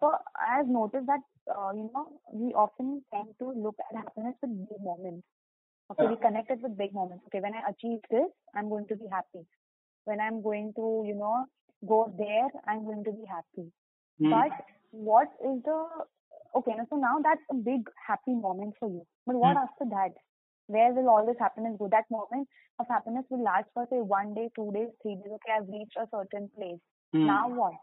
[0.00, 4.68] So I've noticed that uh, you know we often tend to look at happiness with
[4.68, 5.26] big moments.
[5.92, 6.22] Okay, we Yeah.
[6.26, 7.24] connect it with big moments.
[7.28, 9.44] Okay, when I achieve this, I'm going to be happy.
[10.04, 11.46] When I'm going to you know
[11.86, 13.68] go there, I'm going to be happy.
[14.18, 14.30] Hmm.
[14.30, 14.52] But
[14.92, 15.80] what is the
[16.56, 16.72] okay?
[16.90, 19.06] So now that's a big happy moment for you.
[19.26, 19.64] But what Hmm.
[19.64, 20.12] after that?
[20.66, 21.88] Where will all this happiness go?
[21.88, 25.32] That moment of happiness will last for say one day, two days, three days.
[25.38, 26.80] Okay, I've reached a certain place.
[27.12, 27.26] Hmm.
[27.26, 27.74] Now what?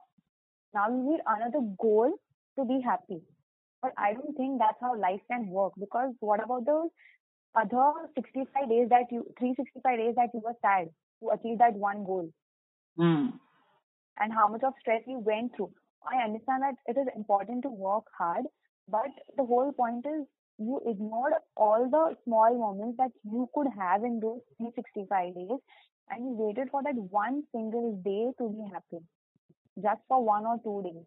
[0.74, 2.14] Now you need another goal
[2.58, 3.22] to be happy.
[3.82, 6.90] But I don't think that's how life can work because what about those
[7.56, 10.90] other 65 days that you, 365 days that you were sad
[11.22, 12.30] to achieve that one goal
[12.98, 13.38] Hmm.
[14.20, 15.72] and how much of stress you went through?
[16.04, 18.46] I understand that it is important to work hard,
[18.88, 20.26] but the whole point is
[20.58, 25.60] you ignored all the small moments that you could have in those 365 days
[26.10, 29.06] and you waited for that one single day to be happy
[29.82, 31.06] just for one or two days.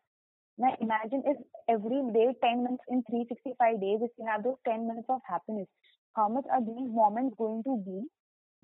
[0.58, 4.86] Now imagine if every day 10 minutes in 365 days, if you have those 10
[4.86, 5.68] minutes of happiness,
[6.14, 8.06] how much are these moments going to be?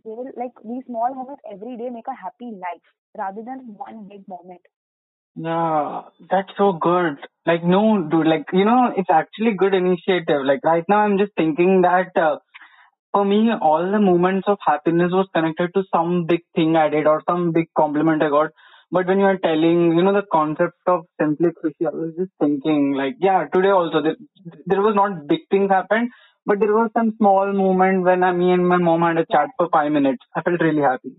[0.04, 2.86] They will like these small moments every day make a happy life
[3.18, 4.60] rather than one big moment.
[5.36, 7.16] Yeah, that's so good.
[7.46, 10.44] Like, no, dude, like, you know, it's actually good initiative.
[10.44, 12.38] Like, right now I'm just thinking that, uh,
[13.12, 17.06] for me, all the moments of happiness was connected to some big thing I did
[17.06, 18.50] or some big compliment I got.
[18.92, 22.32] But when you are telling, you know, the concept of simply Khushi, I was just
[22.40, 24.16] thinking, like, yeah, today also, there,
[24.66, 26.10] there was not big things happened,
[26.46, 29.50] but there was some small moment when I, me and my mom had a chat
[29.58, 30.22] for five minutes.
[30.36, 31.16] I felt really happy.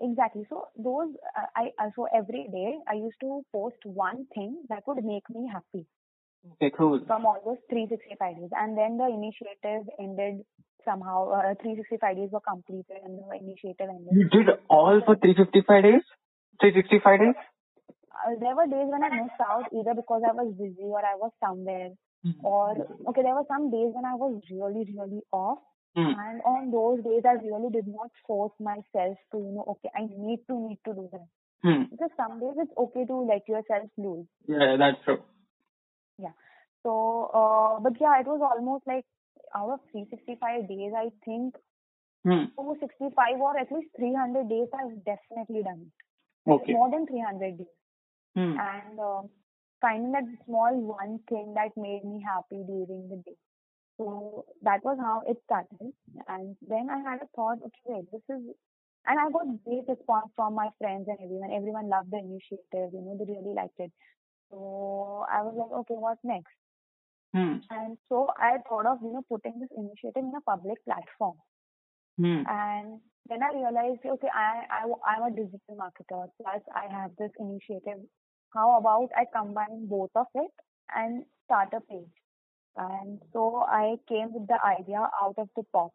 [0.00, 0.44] Exactly.
[0.48, 4.82] So those uh, I uh, so every day I used to post one thing that
[4.86, 5.86] would make me happy
[6.52, 7.00] Okay, cool.
[7.06, 10.44] from all those 365 days, and then the initiative ended
[10.84, 11.30] somehow.
[11.32, 14.12] Uh, 365 days were completed, and the initiative ended.
[14.12, 16.04] You did all for 355 days?
[16.60, 17.38] 365 days?
[18.12, 21.16] Uh, there were days when I missed out either because I was busy or I
[21.16, 21.96] was somewhere,
[22.44, 22.76] or
[23.08, 25.64] okay, there were some days when I was really really off,
[25.96, 26.12] Hmm.
[26.18, 30.06] and on those days I really did not force myself to you know okay I
[30.10, 31.28] need to need to do that
[31.64, 31.84] Hmm.
[31.90, 34.26] because some days it's okay to let yourself loose.
[34.46, 35.22] Yeah, that's true.
[36.18, 36.36] Yeah.
[36.82, 39.06] So, uh, but yeah, it was almost like
[39.56, 41.56] out of 365 days, I think
[42.24, 42.52] Hmm.
[42.56, 46.50] 265 or at least 300 days I've definitely done it.
[46.50, 46.72] Okay.
[46.72, 47.66] More than 300 days.
[48.34, 48.56] Hmm.
[48.58, 49.22] And uh,
[49.80, 53.36] finding that small one thing that made me happy during the day.
[53.96, 55.92] So that was how it started.
[56.28, 58.42] And then I had a thought, okay, this is,
[59.06, 61.52] and I got great response from my friends and everyone.
[61.52, 63.92] Everyone loved the initiative, you know, they really liked it.
[64.50, 66.54] So I was like, okay, what's next?
[67.34, 67.58] Hmm.
[67.70, 71.36] And so I thought of, you know, putting this initiative in a public platform.
[72.18, 72.42] Hmm.
[72.46, 77.30] And then I realized, okay, I, I, I'm a digital marketer, plus I have this
[77.38, 78.06] initiative.
[78.54, 80.50] How about I combine both of it
[80.94, 82.14] and start a page?
[82.76, 85.92] And so I came with the idea out of the pop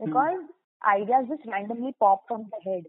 [0.00, 0.38] because
[0.86, 2.84] ideas just randomly pop from the head.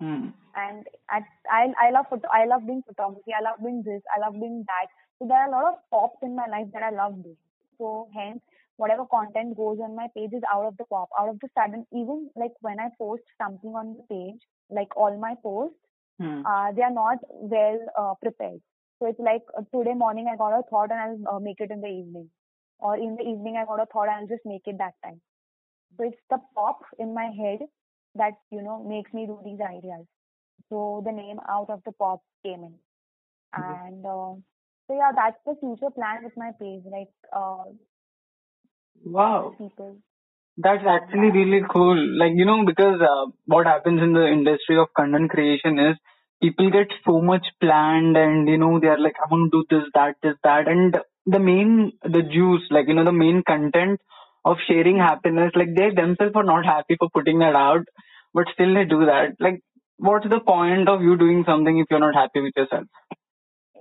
[0.00, 0.28] Hmm.
[0.54, 4.20] And at, I, I love photo, I love doing photography, I love doing this, I
[4.20, 4.86] love doing that.
[5.18, 7.36] So there are a lot of pops in my life that I love doing.
[7.78, 8.40] So hence,
[8.76, 11.86] whatever content goes on my page is out of the pop, out of the sudden.
[11.92, 15.76] Even like when I post something on the page, like all my posts,
[16.20, 16.44] Hmm.
[16.44, 18.60] uh, they are not well uh, prepared.
[18.98, 21.70] So it's like uh, today morning I got a thought and I'll uh, make it
[21.70, 22.28] in the evening,
[22.78, 25.20] or in the evening I got a thought I'll just make it that time.
[25.98, 27.60] So it's the pop in my head
[28.14, 30.06] that you know makes me do these ideas.
[30.70, 32.74] So the name out of the pop came in,
[33.56, 33.80] Mhm.
[33.86, 34.34] and uh,
[34.86, 36.84] so yeah, that's the future plan with my page.
[36.86, 37.64] Like uh,
[39.04, 39.54] Wow.
[39.58, 39.96] people,
[40.56, 41.96] That's actually really cool.
[42.18, 45.96] Like, you know, because uh, what happens in the industry of content creation is
[46.42, 49.64] people get so much planned and, you know, they are like, I want to do
[49.70, 50.68] this, that, this, that.
[50.68, 50.98] And
[51.30, 54.00] the main, the juice, like, you know, the main content
[54.44, 57.84] of sharing happiness, like they themselves are not happy for putting that out,
[58.34, 59.36] but still they do that.
[59.40, 59.60] Like,
[59.98, 62.86] what's the point of you doing something if you're not happy with yourself?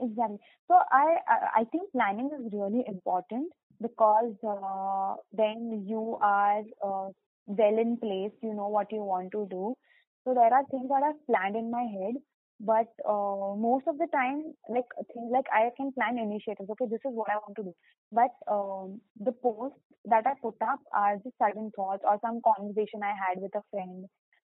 [0.02, 0.38] Exactly.
[0.68, 1.18] So I
[1.62, 7.10] I think planning is really important because uh, then you are uh,
[7.48, 8.34] well in place.
[8.42, 9.76] You know what you want to do.
[10.24, 12.16] So there are things that I've planned in my head,
[12.60, 16.70] but uh, most of the time, like things like I can plan initiatives.
[16.72, 17.74] Okay, this is what I want to do.
[18.12, 23.02] But um, the posts that I put up are just sudden thoughts or some conversation
[23.04, 24.06] I had with a friend.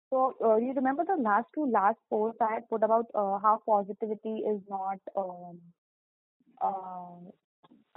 [0.09, 3.61] So uh, you remember the last two last posts I had put about uh, how
[3.65, 5.59] positivity is not um,
[6.61, 7.31] uh,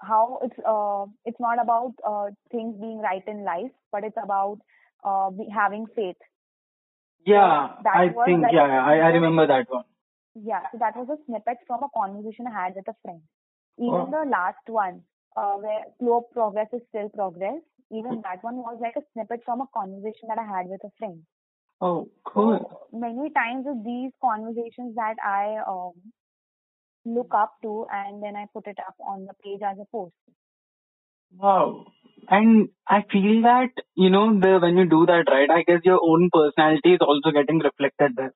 [0.01, 4.59] how it's uh, it's not about uh, things being right in life, but it's about
[5.05, 6.17] uh, having faith.
[7.27, 9.85] Yeah, that I think, like- yeah, I, I remember that one.
[10.35, 13.23] Yeah, so that was a snippet from a conversation I had with a friend.
[13.79, 14.11] Even Oh.
[14.11, 15.03] the last one,
[15.37, 19.61] uh, where slow progress is still progress, even that one was like a snippet from
[19.61, 21.25] a conversation that I had with a friend.
[21.81, 22.59] Oh, cool.
[22.59, 25.93] So many times with these conversations that I um,
[27.05, 30.15] look up to and then I put it up on the page as a post.
[31.37, 31.87] Wow.
[32.29, 36.01] And I feel that, you know, the when you do that, right, I guess your
[36.03, 38.35] own personality is also getting reflected there.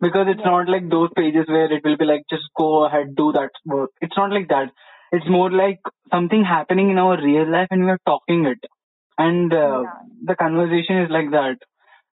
[0.00, 0.50] Because it's Yeah.
[0.50, 3.90] not like those pages where it will be like, just go ahead, do that work.
[4.00, 4.70] It's not like that.
[5.12, 5.80] It's more like
[6.12, 8.58] something happening in our real life and we are talking it.
[9.18, 9.94] And uh, Yeah.
[10.30, 11.58] the conversation is like that.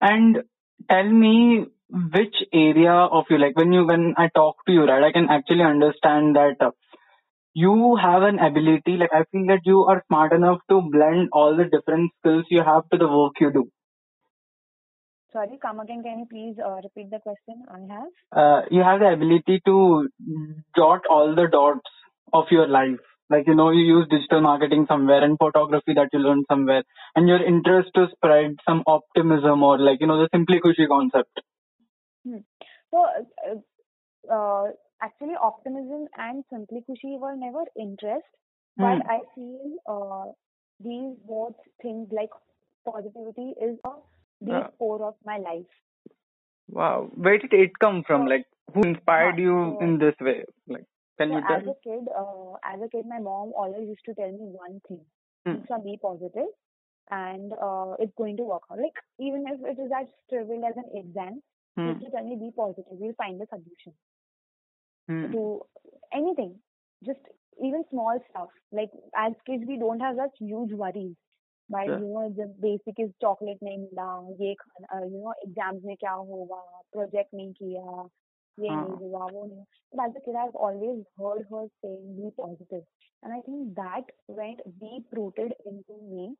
[0.01, 0.43] And
[0.89, 5.03] tell me which area of you, like when you, when I talk to you, right,
[5.03, 6.71] I can actually understand that uh,
[7.53, 11.55] you have an ability, like I feel that you are smart enough to blend all
[11.55, 13.69] the different skills you have to the work you do.
[15.33, 16.03] Sorry, come again.
[16.03, 18.11] Can you please uh, repeat the question I have?
[18.31, 20.09] Uh, you have the ability to
[20.75, 21.89] jot all the dots
[22.33, 22.99] of your life.
[23.29, 26.83] Like, you know, you use digital marketing somewhere and photography that you learned somewhere
[27.15, 31.41] and your interest to spread some optimism or like, you know, the Simply Khushi concept.
[32.25, 32.37] Hmm.
[32.91, 33.05] So,
[33.49, 38.27] uh, uh, actually, optimism and simply Khushi were never interest,
[38.77, 39.09] but Hmm.
[39.09, 40.31] I feel uh,
[40.79, 42.29] these both things like
[42.85, 43.89] positivity is a
[44.43, 44.67] deep Yeah.
[44.79, 45.65] core of my life.
[46.69, 47.09] Wow.
[47.15, 48.23] Where did it come from?
[48.25, 50.45] So- Like, who inspired you so- in this way?
[50.67, 50.85] Like,
[51.17, 51.69] can So you as tell?
[51.71, 55.05] a kid, uh, as a kid, my mom always used to tell me one thing:
[55.45, 55.53] Hmm.
[55.55, 56.49] "Diksha, be positive,
[57.09, 60.77] and uh, it's going to work out." Like even if it is as trivial as
[60.77, 61.41] an exam,
[61.75, 61.87] Hmm.
[61.89, 63.93] used to tell me be positive, we'll find a solution
[65.07, 65.31] Hmm.
[65.31, 65.65] to
[66.11, 66.53] anything.
[67.03, 67.19] Just
[67.63, 68.49] even small stuff.
[68.71, 71.15] Like as kids we don't have such huge worries.
[71.68, 71.98] But Yeah.
[71.98, 76.12] you know the basic is chocolate नहीं मिला, ये खाना, you know exams में क्या
[76.12, 76.62] होगा,
[76.96, 78.08] project नहीं किया,
[78.60, 78.84] ये हाँ.
[78.88, 79.64] नहीं हुआ, वो नहीं.
[79.94, 82.84] But as a kid I've always heard her saying be positive.
[83.22, 86.36] And I think that went deep rooted into me.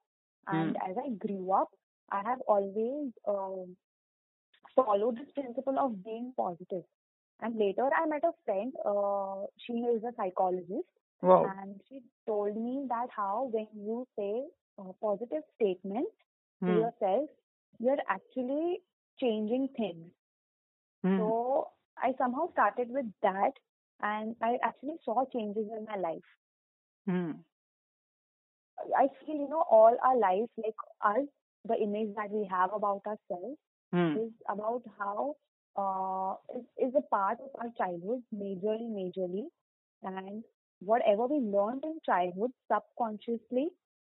[0.48, 1.68] And as I grew up,
[2.10, 3.76] I have always um,
[4.76, 6.82] followed this principle of being positive.
[7.40, 8.72] And later, I met a friend.
[8.84, 10.88] Uh, she is a psychologist,
[11.22, 11.44] Wow.
[11.44, 14.44] and she told me that how when you say
[14.77, 16.11] uh, positive statements
[16.65, 16.83] to Hmm.
[16.83, 17.29] yourself,
[17.79, 18.81] you're actually
[19.19, 20.11] changing things.
[21.03, 21.17] Hmm.
[21.17, 23.51] So I somehow started with that,
[24.01, 26.23] and I actually saw changes in my life.
[27.05, 27.31] Hmm.
[28.97, 31.27] I feel, you know, all our life, like us,
[31.65, 33.57] the image that we have about ourselves
[34.13, 35.35] is about how
[35.77, 39.45] uh, is, is a part of our childhood, majorly, majorly,
[40.03, 40.43] and
[40.79, 43.69] whatever we learned in childhood subconsciously,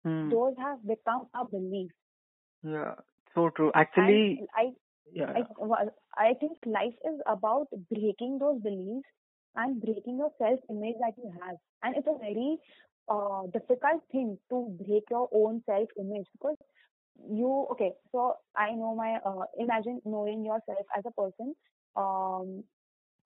[0.05, 0.31] Hmm.
[0.31, 1.95] those have become our beliefs.
[2.63, 2.95] Yeah.
[3.35, 3.71] So true.
[3.75, 4.73] Actually, And I,
[5.13, 5.35] yeah.
[5.37, 5.87] I,
[6.17, 9.09] I think life is about breaking those beliefs
[9.57, 12.59] and breaking your self-image that you have, and it's a very
[13.09, 16.57] uh, difficult thing to break your own self-image because
[17.31, 21.55] you okay so i know my uh, imagine knowing yourself as a person
[21.97, 22.63] um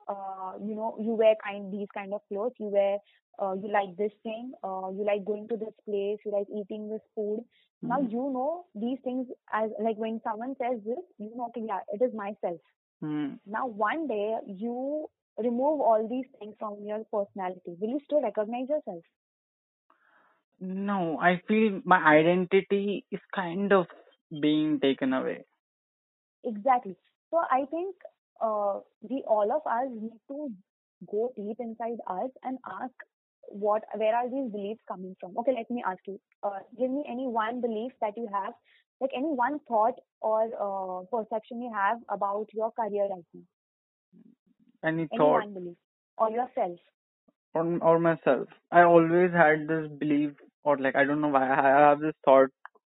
[0.08, 2.98] uh you know you wear kind these kind of clothes you wear
[3.42, 6.88] uh, you like this thing uh, you like going to this place you like eating
[6.90, 7.44] this food
[7.86, 8.14] now Hmm.
[8.14, 12.02] you know these things as like when someone says this you know okay yeah it
[12.02, 12.60] is myself
[13.00, 13.36] Hmm.
[13.46, 15.06] now one day you
[15.38, 19.02] remove all these things from your personality will you still recognize yourself
[20.60, 23.86] No, I feel my identity is kind of
[24.40, 25.44] being taken away.
[26.44, 26.96] Exactly.
[27.30, 27.96] So I think
[28.40, 30.50] uh, we all of us need to
[31.10, 32.94] go deep inside us and ask
[33.48, 35.36] what where are these beliefs coming from?
[35.38, 36.20] Okay, let me ask you.
[36.42, 38.52] Uh, give me any one belief that you have,
[39.00, 43.42] like any one thought or uh, perception you have about your career right now.
[44.82, 45.76] Any Any thought one belief
[46.18, 46.78] or yourself.
[47.54, 48.48] on or myself.
[48.70, 50.32] I always had this belief,
[50.64, 52.50] or like I don't know why I have this thought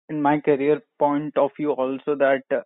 [0.08, 2.60] in my career point of view also that uh,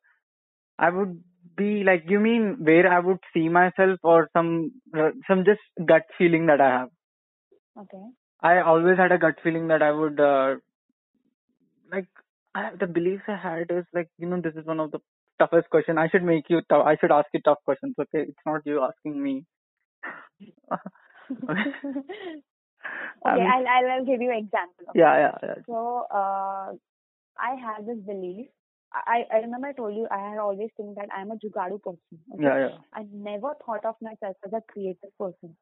[0.79, 1.23] I would
[1.57, 2.05] be like.
[2.09, 6.61] You mean where I would see myself, or some uh, some just gut feeling that
[6.61, 6.89] I have.
[7.79, 8.05] Okay.
[8.41, 10.57] I always had a gut feeling that I would uh,
[11.91, 12.07] like.
[12.55, 15.01] I, the beliefs I had is like you know this is one of the
[15.39, 15.99] toughest question.
[15.99, 16.87] I should make you tough.
[16.87, 17.95] I should ask you tough questions.
[17.99, 19.45] Okay, it's not you asking me.
[21.51, 21.63] okay,
[23.25, 24.85] Um, I'll, I'll I'll give you an example.
[24.91, 24.99] okay?
[25.01, 25.55] yeah, yeah, yeah.
[25.67, 26.73] So uh,
[27.39, 28.47] I had this belief.
[28.95, 32.19] I, I remember I told you I had always think that I'm a jugadu person.
[32.35, 32.43] Okay?
[32.45, 32.79] Yeah, yeah.
[32.95, 35.57] I never thought of myself as a creative person.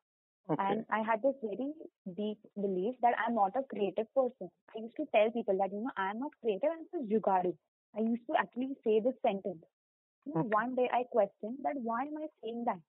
[0.50, 0.62] Okay.
[0.62, 1.72] And I had this very
[2.16, 4.50] deep belief that I'm not a creative person.
[4.76, 7.54] I used to tell people that, you know, I'm not creative, I'm just jugadu.
[7.96, 9.64] I used to actually say this sentence.
[10.26, 10.48] You know, Okay.
[10.50, 12.80] One day I questioned that why am I saying that?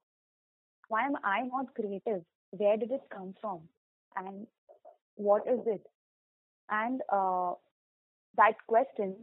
[0.89, 2.23] Why am I not creative?
[2.51, 3.61] Where did it come from?
[4.15, 4.47] And
[5.15, 5.85] what is it?
[6.69, 7.53] And uh,
[8.37, 9.15] that question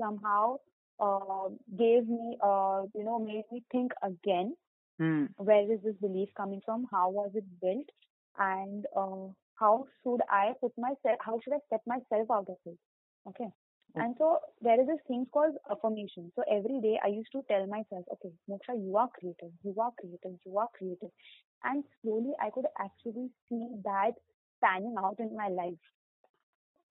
[0.00, 0.56] somehow
[1.00, 4.54] uh, gave me, uh, you know, made me think again
[4.98, 5.26] Hmm.
[5.36, 6.86] where is this belief coming from?
[6.90, 7.86] How was it built?
[8.38, 9.28] And uh,
[9.58, 12.78] how should I put myself, how should I step myself out of it?
[13.28, 13.48] Okay.
[13.96, 16.32] And so there is this thing called affirmation.
[16.36, 19.92] So every day I used to tell myself, okay, Moksha, you are creative, you are
[19.98, 21.10] creative, you are creative.
[21.64, 24.12] And slowly I could actually see that
[24.62, 25.78] panning out in my life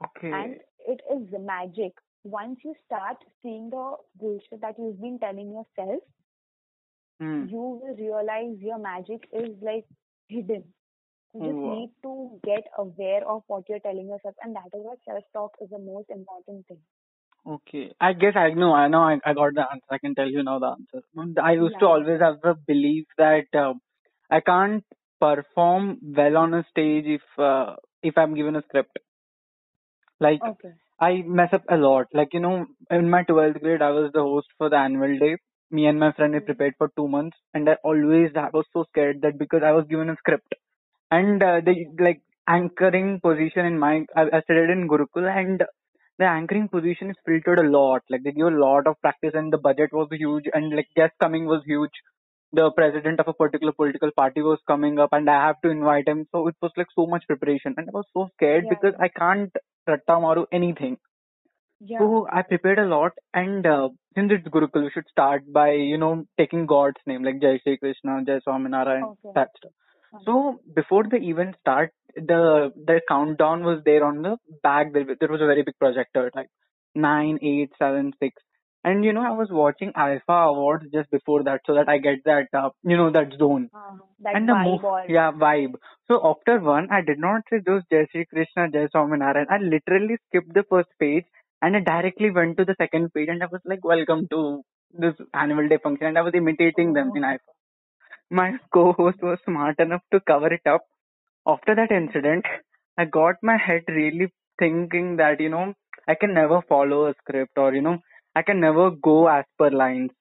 [0.03, 0.31] Okay.
[0.31, 1.93] and it is magic.
[2.25, 6.01] Once you start seeing the bullshit that you've been telling yourself,
[7.19, 7.45] Hmm.
[7.45, 9.85] you will realize your magic is like
[10.27, 10.63] hidden.
[11.33, 11.63] You just Wow.
[11.65, 15.55] need to get aware of what you're telling yourself, and that is what self talk
[15.61, 16.81] is the most important thing.
[17.47, 17.93] Okay.
[18.01, 18.73] I guess I know.
[18.73, 19.01] I know.
[19.03, 19.85] I, I got the answer.
[19.91, 21.03] I can tell you now the answer.
[21.17, 23.73] Mm, I used to always have the belief that uh,
[24.29, 24.83] I can't
[25.19, 28.99] perform well on a stage if uh, if I'm given a script.
[30.19, 30.73] Like Okay.
[30.99, 32.07] I mess up a lot.
[32.13, 35.37] Like you know, in my twelfth grade, I was the host for the annual day.
[35.71, 36.45] Me and my friend we Mm.
[36.45, 39.85] prepared for two months, and I always I was so scared that because I was
[39.87, 40.53] given a script
[41.11, 45.63] and uh, the like anchoring position in my I, I studied in Gurukul and
[46.19, 48.03] the anchoring position is filtered a lot.
[48.09, 51.13] Like they give a lot of practice and the budget was huge and like guest
[51.21, 51.91] coming was huge.
[52.55, 56.07] The president of a particular political party was coming up and I have to invite
[56.07, 56.25] him.
[56.31, 59.09] So it was like so much preparation and I was so scared Yeah, because I
[59.09, 59.55] can't
[59.87, 60.97] ratta maru anything.
[61.79, 61.99] Yeah.
[61.99, 65.97] So I prepared a lot, and uh, since it's Gurukul, we should start by you
[65.97, 69.31] know taking God's name like Jai Shri Krishna, Jai Swaminarayan, Okay.
[69.35, 69.71] that stuff.
[70.11, 70.21] Fine.
[70.25, 74.93] So before the event start, the the countdown was there on the back.
[74.93, 76.47] There, there was a very big projector, like
[76.95, 78.41] nine, eight, seven, six.
[78.85, 82.19] And you know, I was watching Alpha Awards just before that, so that I get
[82.25, 85.75] that uh, you know that zone Uh, that and the vibe mo- yeah vibe.
[86.07, 89.47] So after one, I did not say those Jai Shri Krishna, Jai Swaminarayan.
[89.49, 91.25] I literally skipped the first page
[91.61, 94.41] and I directly went to the second page and I was like, "Welcome to
[95.05, 97.33] this annual day function," and I was imitating them in Oh.
[97.33, 97.51] Alpha.
[98.29, 100.81] My co-host was smart enough to cover it up.
[101.47, 102.45] After that incident,
[102.97, 105.73] I got my head really thinking that you know
[106.07, 107.97] I can never follow a script or you know
[108.35, 110.11] I can never go as per lines.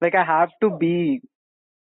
[0.00, 1.22] Like I have to be,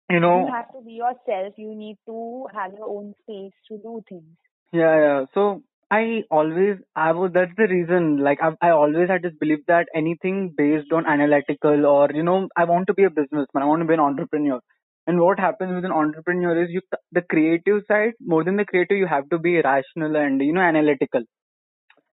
[0.09, 0.45] you know.
[0.45, 1.53] you have to be yourself.
[1.57, 4.37] You need to have your own space to do things.
[4.71, 5.25] Yeah, yeah.
[5.33, 9.59] So I always, I was, that's the reason, like, I, I always had this belief
[9.67, 13.65] that anything based on analytical or, you know, I want to be a businessman, I
[13.65, 14.59] want to be an entrepreneur.
[15.05, 18.97] And what happens with an entrepreneur is you, the creative side, more than the creative,
[18.97, 21.23] you have to be rational and, you know, analytical.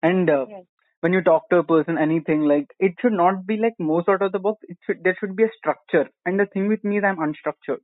[0.03, 0.65] And uh, Yes.
[1.01, 4.23] When you talk to a person, anything like, it should not be like most out
[4.23, 4.59] of the box.
[4.69, 6.09] It should, there should be a structure.
[6.27, 7.81] And the thing with me is I'm unstructured.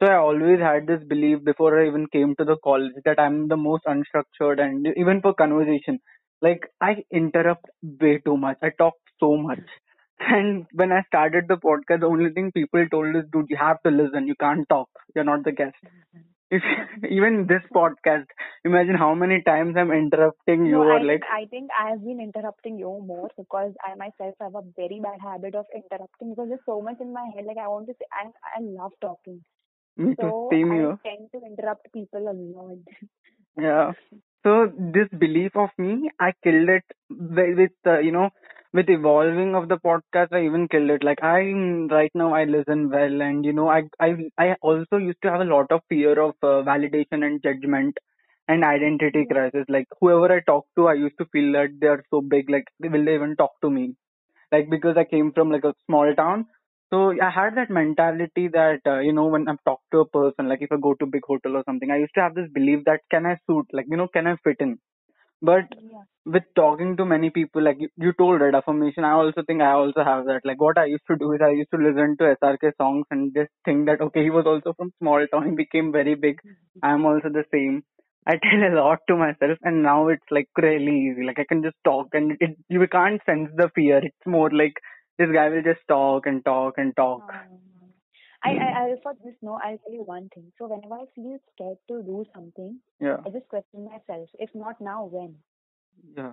[0.00, 3.48] So I always had this belief before I even came to the college that I'm
[3.48, 6.00] the most unstructured and even for conversation,
[6.42, 8.58] like I interrupt way too much.
[8.62, 9.60] I talk so much.
[10.20, 13.80] And when I started the podcast, the only thing people told is, dude, you have
[13.84, 14.26] to listen.
[14.26, 14.88] You can't talk.
[15.14, 15.76] You're not the guest.
[15.84, 16.20] Mm-hmm.
[16.50, 16.62] If
[17.10, 18.26] even this podcast,
[18.64, 21.90] imagine how many times I'm interrupting you No, or I like, think I think I
[21.90, 26.30] have been interrupting you more because I myself have a very bad habit of interrupting
[26.30, 27.44] because there's so much in my head.
[27.46, 29.42] Like I want to say, and I love talking,
[29.96, 30.98] me too, so same I here.
[31.04, 32.78] tend to interrupt people a lot.
[33.60, 33.92] Yeah.
[34.44, 38.30] So this belief of me, I killed it with, with uh, you know,
[38.72, 40.32] with evolving of the podcast.
[40.32, 41.04] I even killed it.
[41.04, 41.40] Like I
[41.90, 45.40] right now, I listen well, and you know, I I I also used to have
[45.40, 47.98] a lot of fear of uh, validation and judgment
[48.48, 49.64] and identity crisis.
[49.68, 52.50] Like whoever I talk to, I used to feel that they are so big.
[52.50, 53.94] Like will they even talk to me?
[54.52, 56.46] Like because I came from like a small town.
[56.92, 60.48] So I had that mentality that uh, you know when I've talked to a person,
[60.48, 62.50] like if I go to a big hotel or something, I used to have this
[62.52, 64.78] belief that can I suit, like you know, can I fit in?
[65.42, 66.02] But Yeah.
[66.26, 69.72] with talking to many people, like you, you told right, affirmation, I also think I
[69.72, 70.42] also have that.
[70.44, 73.32] Like what I used to do is I used to listen to SRK songs and
[73.34, 76.40] just think that okay, he was also from small town, he became very big.
[76.46, 76.78] Mm-hmm.
[76.82, 77.82] I'm also the same.
[78.26, 81.24] I tell a lot to myself, and now it's like really easy.
[81.24, 83.98] Like I can just talk, and it you can't sense the fear.
[83.98, 84.74] It's more like
[85.18, 87.22] this guy will just talk and talk and talk.
[87.32, 87.58] Oh.
[88.48, 90.52] Um, I, I, I for this no, I'll tell you one thing.
[90.58, 94.28] So whenever I feel scared to do something, Yeah, I just question myself.
[94.38, 95.36] If not now, when?
[96.16, 96.32] yeah,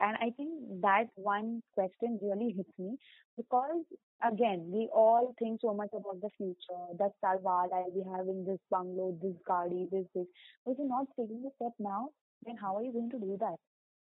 [0.00, 2.98] And I think that one question really hits me
[3.36, 3.84] because
[4.22, 6.82] again, we all think so much about the future.
[6.98, 7.68] That's our wall.
[7.72, 10.26] I'll be having this bungalow, this garden, this, this.
[10.64, 12.10] But if you're not taking the step now,
[12.44, 13.56] then how are you going to do that?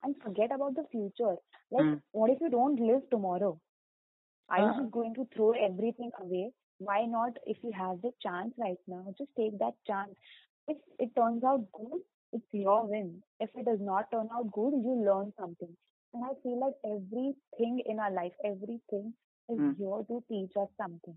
[0.04, 1.36] And forget about the future.
[1.72, 2.02] Like, Mm.
[2.12, 3.60] what if you don't live tomorrow?
[4.50, 4.76] Are you Ah.
[4.76, 6.54] just going to throw everything away?
[6.80, 10.16] Why not, if you have the chance right now, just take that chance.
[10.68, 12.02] If it turns out good,
[12.34, 13.24] it's your win.
[13.40, 15.76] If it does not turn out good, you learn something.
[16.14, 19.14] And I feel like everything in our life, everything
[19.50, 19.76] is Mm.
[19.78, 21.16] here to teach us something.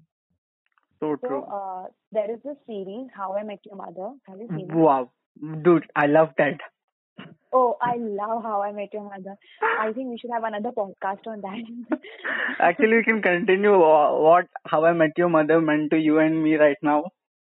[1.01, 1.43] so So true.
[1.45, 4.15] uh, there is this series, How I Met Your Mother.
[4.27, 4.77] Have you seen it?
[4.77, 5.11] Wow,
[5.63, 6.61] dude, I love that.
[7.57, 9.37] Oh, I love How I Met Your Mother.
[9.81, 12.01] I think we should have another podcast on that.
[12.61, 16.57] Actually, we can continue what How I Met Your Mother meant to you and me
[16.57, 17.05] right now.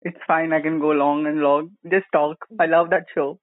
[0.03, 0.53] It's fine.
[0.53, 1.71] I can go long and long.
[1.89, 2.37] Just talk.
[2.59, 3.39] I love that show.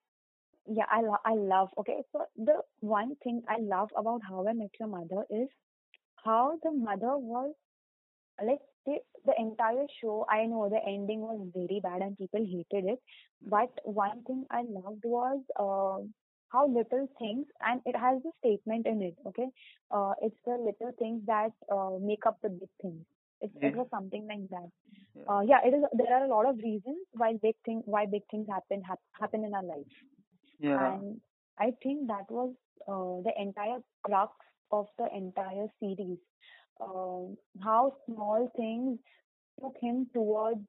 [0.67, 1.69] Yeah, I love, I love.
[1.79, 5.49] Okay, so the one thing I love about How I Met Your Mother is
[6.25, 7.55] how the mother was
[8.45, 10.27] like the the entire show.
[10.31, 13.01] I know the ending was very bad and people hated it,
[13.43, 16.05] but one thing I loved was uh,
[16.53, 19.17] how little things and it has a statement in it.
[19.27, 19.49] Okay,
[19.91, 23.05] uh, it's the little things that uh, make up the big things.
[23.41, 24.71] It, it was something like that.
[25.17, 25.23] Yeah.
[25.29, 25.83] Uh, yeah, it is.
[25.95, 29.45] There are a lot of reasons why big thing why big things happen hap, happen
[29.45, 29.95] in our life.
[30.61, 30.95] Yeah.
[30.95, 31.21] And
[31.59, 32.55] I think that was
[32.89, 34.33] uh, the entire crux
[34.71, 36.19] of the entire series.
[36.81, 38.99] Um, how small things
[39.61, 40.61] took him towards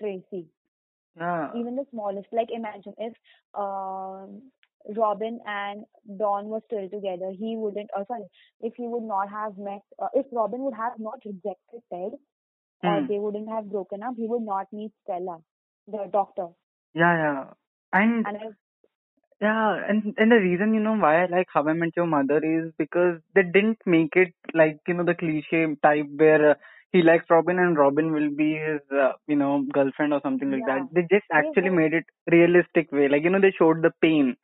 [0.00, 0.46] Tracy.
[1.18, 1.48] Yeah.
[1.56, 2.28] Even the smallest.
[2.32, 3.14] Like imagine if
[3.54, 4.42] um,
[4.96, 5.84] Robin and
[6.18, 7.90] Dawn were still together, he wouldn't.
[7.96, 8.24] Oh, sorry.
[8.60, 12.12] If he would not have met, uh, if Robin would have not rejected Ted,
[12.82, 13.06] or Hmm.
[13.06, 15.38] they wouldn't have broken up, he would not meet Stella,
[15.86, 16.48] the doctor.
[16.94, 17.44] Yeah, yeah.
[17.92, 18.48] And And I,
[19.40, 22.38] Yeah, and and the reason you know why I like How I Met Your Mother
[22.44, 26.54] is because they didn't make it like you know the cliche type where uh,
[26.92, 30.64] he likes Robin and Robin will be his uh, you know girlfriend or something like
[30.66, 30.82] that.
[30.92, 33.08] They just actually made it realistic way.
[33.08, 34.36] Like you know they showed the pain.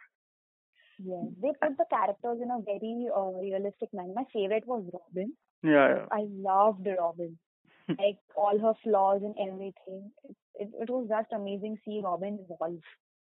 [0.98, 4.12] Yes, they put the characters in a very uh, realistic manner.
[4.14, 5.32] My favorite was Robin.
[5.62, 6.06] Yeah, yeah.
[6.10, 7.38] I loved Robin.
[7.88, 10.10] Like all her flaws and everything.
[10.24, 12.80] It, it, it was just amazing see Robin evolve.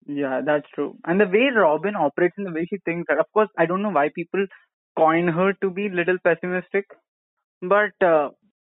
[0.06, 0.96] Yeah, that's true.
[1.04, 3.90] And the way Robin operates and the way she thinks, of course, I don't know
[3.90, 4.46] why people
[4.96, 6.86] coin her to be little pessimistic,
[7.62, 8.30] but uh,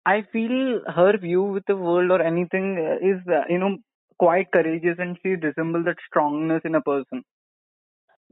[0.05, 3.77] I feel her view with the world or anything is, uh, you know,
[4.17, 7.23] quite courageous and she resembles that strongness in a person.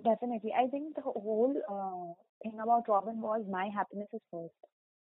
[0.03, 0.53] Definitely.
[0.53, 4.53] I think the whole uh, thing about Robin was my happiness is first.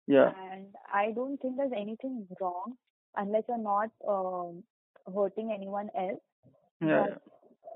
[0.07, 2.74] Yeah, And I don't think there's anything wrong
[3.16, 4.62] unless you're not um,
[5.14, 6.20] hurting anyone else.
[6.80, 7.18] yeah, But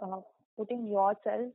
[0.03, 0.21] uh,
[0.59, 1.53] putting yourself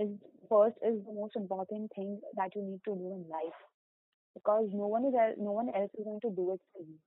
[0.00, 0.10] is
[0.48, 3.60] first is the most important thing that you need to do in life
[4.34, 6.98] because no one is el- no one else is going to do it for you.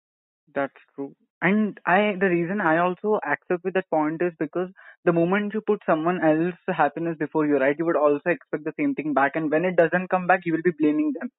[0.54, 1.16] That's true.
[1.42, 4.70] And I, the reason I also accept with that point is because
[5.04, 8.74] the moment you put someone else's happiness before you, right, you would also expect the
[8.80, 9.36] same thing back.
[9.36, 11.30] And when it doesn't come back, you will be blaming them.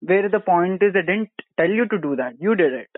[0.00, 2.34] Where the point is, they didn't tell you to do that.
[2.40, 2.90] You did it.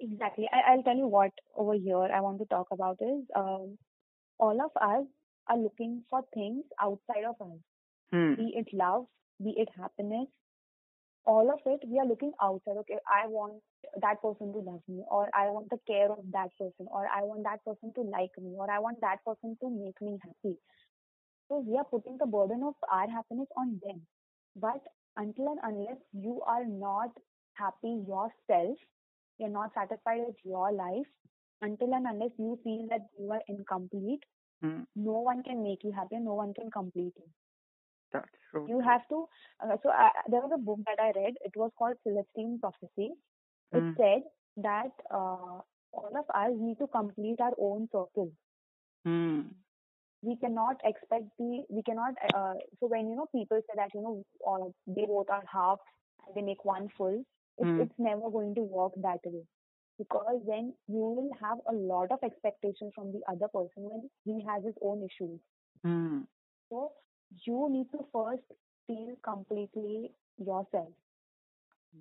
[0.00, 0.48] Exactly.
[0.52, 3.78] I, I'll tell you what over here I want to talk about is um,
[4.38, 5.06] all of us
[5.48, 7.58] are looking for things outside of us,
[8.12, 8.34] Hmm.
[8.34, 9.06] be it love,
[9.42, 10.28] be it happiness,
[11.26, 12.76] all of it we are looking outside.
[12.78, 13.62] Okay, I want
[14.00, 17.22] that person to love me, or I want the care of that person, or I
[17.22, 20.58] want that person to like me, or I want that person to make me happy.
[21.48, 24.06] So we are putting the burden of our happiness on them.
[24.56, 24.80] But
[25.16, 27.10] until and unless you are not
[27.54, 28.78] happy yourself,
[29.38, 31.06] you're not satisfied with your life,
[31.60, 34.24] until and unless you feel that you are incomplete,
[34.60, 34.82] Hmm.
[34.96, 37.28] no one can make you happy, no one can complete you.
[38.12, 38.70] That's true.
[38.70, 39.26] You have to.
[39.60, 41.34] Uh, so I, there was a book that I read.
[41.42, 43.12] It was called Celestine Prophecy.
[43.72, 43.96] It Hmm.
[43.96, 44.22] said
[44.56, 45.60] that uh,
[45.92, 48.32] all of us need to complete our own circle.
[49.04, 49.54] Hmm.
[50.22, 54.00] we cannot expect the we cannot uh, so when you know people say that you
[54.02, 55.78] know uh, they both are half
[56.26, 57.22] and they make one full
[57.58, 57.84] it's Hmm.
[57.84, 59.44] it's never going to work that way
[59.98, 64.42] because then you will have a lot of expectations from the other person when he
[64.48, 65.40] has his own issues
[65.84, 66.22] Hmm.
[66.70, 66.92] so
[67.44, 68.44] you need to first
[68.86, 70.92] feel completely yourself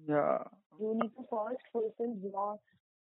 [0.08, 0.44] Yeah.
[0.80, 2.60] you need to first fulfill your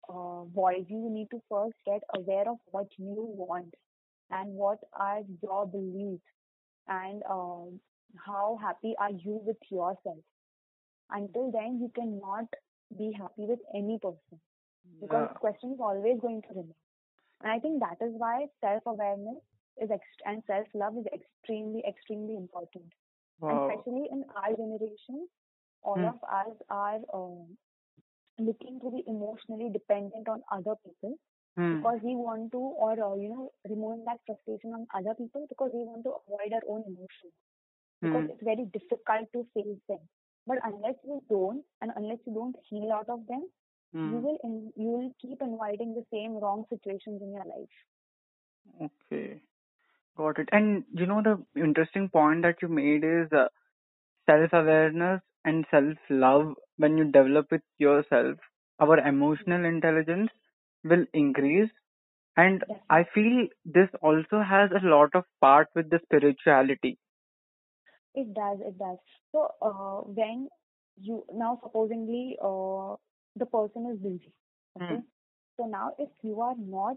[0.08, 0.84] uh, voice.
[0.88, 3.74] You need to first get aware of what you want
[4.30, 6.22] and what are your beliefs
[6.88, 7.80] and um,
[8.26, 10.18] how happy are you with yourself.
[11.10, 12.46] Until then, you cannot
[12.96, 14.40] be happy with any person
[15.00, 15.38] because Yeah.
[15.40, 16.74] question is always going to remain.
[17.42, 19.38] And I think that is why self-awareness
[19.80, 22.92] is ext- and self-love is extremely, extremely important.
[23.48, 23.60] And Wow.
[23.60, 25.28] especially in our generation,
[25.82, 26.12] all Hmm.
[26.12, 27.56] of us are um,
[28.38, 31.14] looking to be emotionally dependent on other people
[31.56, 31.82] Hmm.
[31.82, 35.70] because we want to, or uh, you know, remove that frustration on other people because
[35.74, 37.34] we want to avoid our own emotions
[38.02, 38.28] because Hmm.
[38.28, 40.00] it's very difficult to face them.
[40.46, 43.48] But unless you don't, and unless you don't heal out of them,
[44.04, 44.26] you Hmm.
[44.26, 47.76] will in, you will keep inviting the same wrong situations in your life.
[48.80, 49.42] Okay.
[50.16, 50.48] Got it.
[50.52, 53.48] And you know the interesting point that you made is uh,
[54.26, 56.54] self-awareness and self-love.
[56.76, 58.38] When you develop it yourself,
[58.80, 60.30] our emotional intelligence
[60.84, 61.70] will increase.
[62.36, 63.12] And I Definitely.
[63.14, 66.98] feel this also has a lot of part with the spirituality.
[68.14, 68.98] It does, it does.
[69.32, 70.48] So, uh, when
[70.96, 72.96] you now supposedly uh,
[73.36, 74.32] the person is busy,
[74.76, 75.00] okay?
[75.00, 75.00] Hmm.
[75.56, 76.96] So now if you are not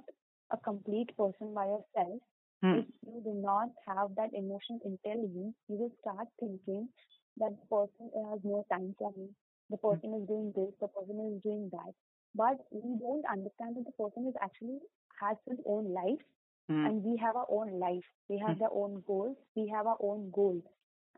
[0.52, 2.22] a complete person by yourself,
[2.62, 2.80] Hmm.
[2.80, 6.90] if you do not have that emotional intelligence, you will start thinking
[7.38, 9.30] that the person has no time for me,
[9.70, 9.98] the Hmm.
[9.98, 11.94] person is doing this, the person is doing that.
[12.36, 14.80] But we don't understand that the person is actually
[15.22, 16.24] has his own life
[16.70, 16.86] Hmm.
[16.86, 18.06] and we have our own life.
[18.30, 18.60] We have Hmm.
[18.60, 19.38] their own goals.
[19.56, 20.64] We have our own goals.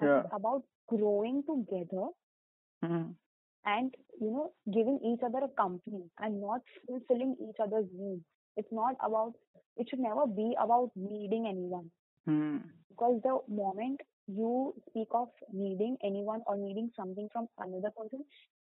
[0.01, 0.23] Yeah.
[0.23, 2.09] it's about growing together
[2.81, 3.11] Hmm.
[3.65, 8.23] and you know giving each other a company and not fulfilling each other's needs.
[8.57, 9.33] It's not about.
[9.77, 11.91] It should never be about needing anyone
[12.25, 12.57] Hmm.
[12.89, 18.23] because the moment you speak of needing anyone or needing something from another person,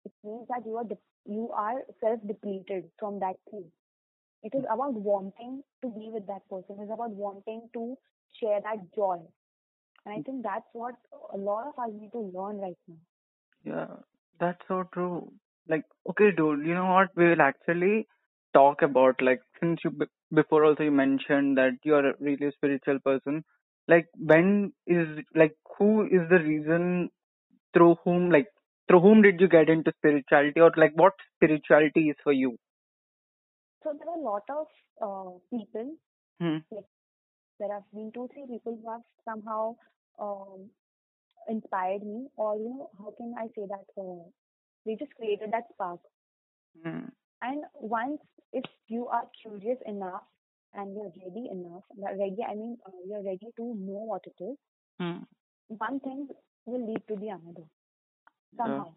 [0.05, 3.65] it means that you are dep you are self depleted from that thing.
[4.43, 6.77] It is about wanting to be with that person.
[6.81, 7.97] It's about wanting to
[8.41, 9.19] share that joy.
[10.07, 10.95] And I think that's what
[11.33, 12.97] a lot of us need to learn right now.
[13.65, 13.97] Yeah,
[14.41, 15.33] that's so true.
[15.69, 17.11] Like, okay, dude, you know what?
[17.17, 18.07] We will actually
[18.55, 19.93] talk about like since you
[20.35, 23.45] before also you mentioned that you are a really spiritual person.
[23.93, 25.09] like when is
[25.41, 25.87] like who
[26.17, 27.11] is the reason
[27.75, 28.49] through whom like
[28.89, 32.57] through whom did you get into spirituality or like what spirituality is for you?
[33.83, 34.67] So there are a lot of
[35.01, 35.95] uh, people.
[36.41, 36.59] Hmm.
[36.71, 36.85] Like
[37.59, 39.77] there have been two, three people who have somehow
[40.19, 40.71] um,
[41.49, 43.87] inspired me, or you know, how can I say that?
[44.01, 44.29] Uh,
[44.85, 46.01] they just created that spark.
[46.85, 47.07] Hmm.
[47.43, 48.21] And once,
[48.53, 50.23] if you are curious enough
[50.75, 54.57] and you're ready enough, ready, I mean, uh, you're ready to know what it is,
[54.99, 55.23] Hmm.
[55.69, 56.29] one thing
[56.67, 57.67] will lead to the another
[58.57, 58.95] somehow.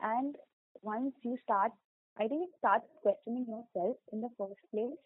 [0.00, 0.36] And
[0.82, 1.72] once you start,
[2.18, 4.98] I think it starts questioning yourself in the first place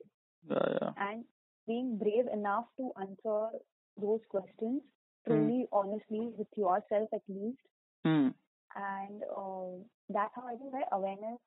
[0.49, 0.93] Yeah, yeah.
[0.97, 1.25] and
[1.67, 3.51] being brave enough to answer
[3.97, 4.83] those questions
[5.27, 7.61] truly, honestly, with yourself at least.
[8.05, 8.29] Hmm.
[8.77, 11.39] And uh, that's how I think where awareness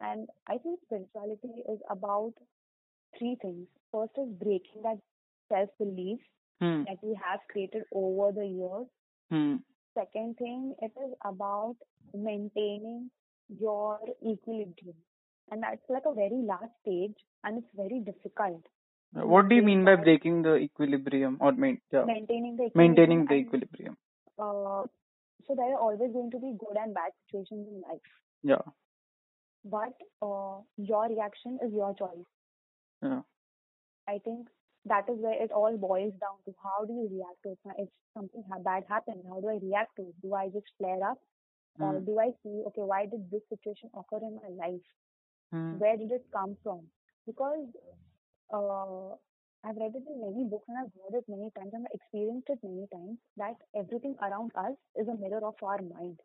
[0.00, 2.32] And I think spirituality is about
[3.18, 3.66] three things.
[3.92, 4.98] First is breaking that
[5.48, 6.18] self belief
[6.60, 6.84] Hmm.
[6.84, 8.86] that we have created over the years.
[9.30, 9.56] Hmm.
[9.94, 11.76] Second thing, it is about
[12.14, 13.10] maintaining
[13.48, 14.96] your equilibrium.
[15.50, 18.62] And that's like a very last stage and it's very difficult.
[19.12, 23.34] What do you mean by breaking the equilibrium or main, yeah, Maintaining the maintaining the
[23.34, 23.96] equilibrium.
[23.96, 23.96] equilibrium?
[24.38, 24.86] and, Uh,
[25.46, 28.00] so there are always going to be good and bad situations in life.
[28.42, 28.62] Yeah,
[29.64, 32.26] But uh, your reaction is your choice.
[33.02, 33.22] yeah.
[34.08, 34.48] I think
[34.84, 37.58] that is where it all boils down to how do you react to it.
[37.84, 40.14] If something bad happens, how do I react to it?
[40.22, 41.18] Do I just flare up?
[41.80, 42.04] Or Hmm.
[42.04, 44.86] do I see, okay, why did this situation occur in my life?
[45.50, 45.78] Hmm.
[45.78, 46.90] Where did it come from?
[47.26, 47.66] Because
[48.52, 49.14] uh,
[49.64, 52.48] I've read it in many books and I've heard it many times and I've experienced
[52.50, 56.18] it many times that everything around us is a mirror of our mind.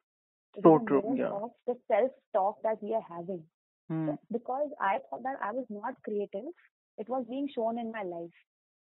[0.64, 1.30] So true, yeah.
[1.30, 3.44] of the self-talk that we are having.
[3.90, 4.12] Hmm.
[4.32, 6.52] Because I thought that I was not creative,
[6.98, 8.36] it was being shown in my life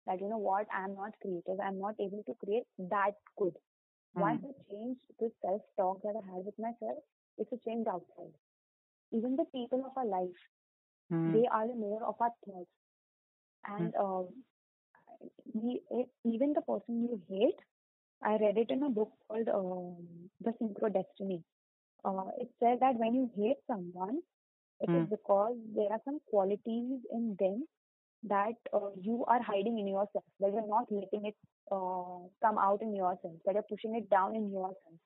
[0.05, 3.53] that you know what, I'm not creative, I'm not able to create that good.
[4.15, 6.99] Once I changed this self talk that I had with myself,
[7.38, 8.34] it's a change outside.
[9.11, 10.41] Even the people of our life,
[11.09, 11.32] Hmm.
[11.34, 12.69] they are the mirror of our thoughts.
[13.65, 14.28] And um,
[15.53, 15.82] we,
[16.26, 17.59] even the person you hate,
[18.24, 21.43] I read it in a book called um, The Synchro Destiny.
[22.06, 24.20] Uh, it said that when you hate someone,
[24.82, 25.10] it is Hmm.
[25.10, 27.66] because there are some qualities in them
[28.24, 31.36] that uh, you are hiding in yourself, that you're not letting it
[31.72, 34.97] uh, come out in yourself, that you're pushing it down in yourself,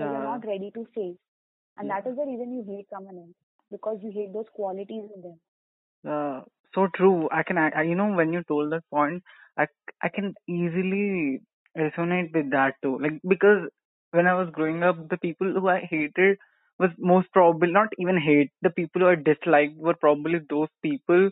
[0.00, 1.16] that you're not ready to face.
[1.78, 2.06] And that Yeah.
[2.06, 3.36] is the reason you hate someone else,
[3.70, 5.40] because you hate those qualities in them.
[6.08, 6.42] Uh,
[6.74, 7.28] so true.
[7.32, 9.22] I can, I- you know, when you told that point,
[9.58, 9.66] I,
[10.02, 11.40] I can easily
[11.76, 12.98] resonate with that too.
[13.00, 13.68] Like, because
[14.14, 16.38] when I was growing up, the people who I hated
[16.78, 18.50] was most probably not even hate.
[18.62, 21.30] The people who I disliked were probably those people,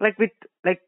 [0.00, 0.30] like with,
[0.64, 0.80] like,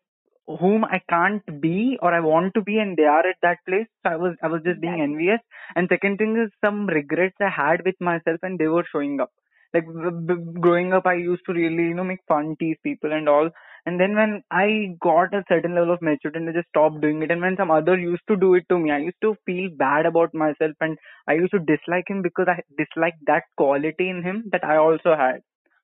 [0.60, 3.86] whom I can't be or I want to be and they are at that place.
[4.04, 5.40] So I was, I was just being envious.
[5.76, 9.30] And second thing is some regrets I had with myself and they were showing up
[9.74, 13.10] like b- b- growing up i used to really you know make fun tease people
[13.12, 13.48] and all
[13.86, 14.66] and then when i
[15.06, 17.70] got a certain level of maturity and i just stopped doing it and when some
[17.76, 20.98] other used to do it to me i used to feel bad about myself and
[21.28, 25.14] i used to dislike him because i disliked that quality in him that i also
[25.16, 25.40] had.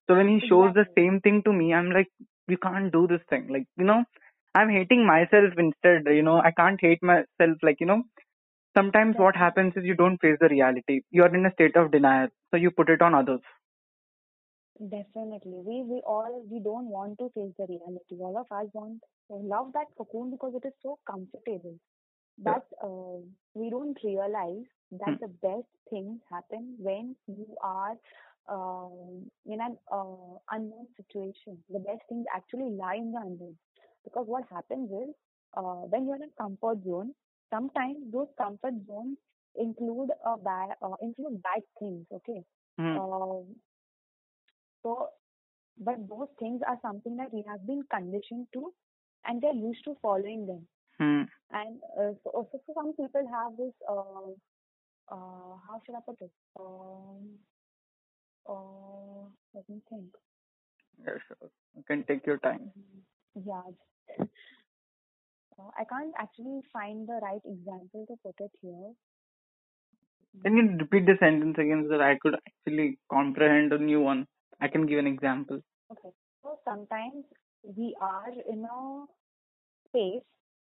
[0.09, 2.09] So when he shows the same thing to me i'm like
[2.49, 3.49] you can't do this thing.
[3.49, 4.05] Like you know
[4.55, 8.03] i'm hating myself instead you know i can't hate myself like you know.
[8.77, 11.01] Sometimes what happens is you don't face the reality.
[11.11, 13.41] You're in a state of denial so you put it on others
[14.79, 15.59] Definitely.
[15.69, 18.17] We we all we don't want to face the reality.
[18.21, 21.79] All of us want to love that cocoon because it is so comfortable.
[22.39, 23.19] But uh,
[23.55, 25.21] we don't realize that Hmm.
[25.21, 27.97] the best things happen when you are
[28.49, 31.63] um, in an uh, unknown situation.
[31.71, 33.57] The best things actually lie in the unknown.
[34.05, 35.15] Because what happens is
[35.57, 37.15] uh, when you're in a comfort zone,
[37.51, 39.19] sometimes those comfort zones
[39.57, 42.07] include a bad uh, include bad things.
[42.13, 42.45] Okay.
[42.79, 42.99] Hmm.
[44.83, 45.09] So,
[45.79, 48.73] but those things are something that we have been conditioned to,
[49.25, 50.67] and they're used to following them.
[50.99, 51.23] Hmm.
[51.51, 53.73] And uh, so, also so some people have this.
[53.89, 54.33] Uh,
[55.11, 56.31] uh, how should I put it?
[56.59, 57.39] Um,
[58.49, 60.15] uh, let me think.
[61.05, 61.51] Yeah, sure.
[61.77, 62.71] You can take your time.
[63.35, 63.63] Yeah.
[65.77, 68.93] I can't actually find the right example to put it here.
[70.43, 74.27] Can you repeat the sentence again so that I could actually comprehend a new one?
[74.61, 75.61] I can give an example.
[75.93, 76.11] Okay.
[76.43, 77.25] So sometimes
[77.63, 79.05] we are in a
[79.89, 80.25] space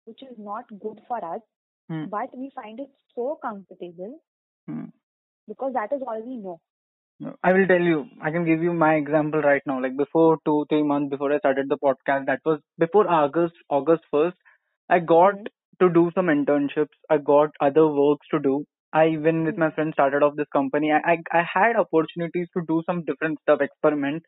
[0.04, 1.42] which is not good for us,
[1.88, 2.04] Hmm.
[2.06, 4.20] but we find it so comfortable
[4.66, 4.86] Hmm.
[5.48, 6.60] because that is all we know.
[7.42, 8.08] I will tell you.
[8.20, 9.80] I can give you my example right now.
[9.80, 14.04] Like before two, three months before I started the podcast, that was before August, August
[14.10, 14.36] first.
[14.88, 15.46] I got Mhm.
[15.80, 16.98] to do some internships.
[17.10, 18.64] I got other works to do.
[18.92, 19.64] I even with Hmm.
[19.64, 20.92] my friends started off this company.
[20.92, 24.24] I, I I had opportunities to do some different stuff, experiment,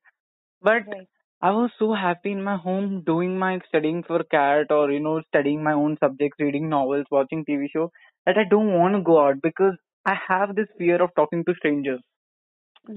[0.62, 1.08] but Right.
[1.42, 5.20] I was so happy in my home doing my studying for CAT or you know
[5.28, 7.90] studying my own subjects, reading novels, watching TV show
[8.26, 11.54] that I don't want to go out because I have this fear of talking to
[11.54, 12.00] strangers.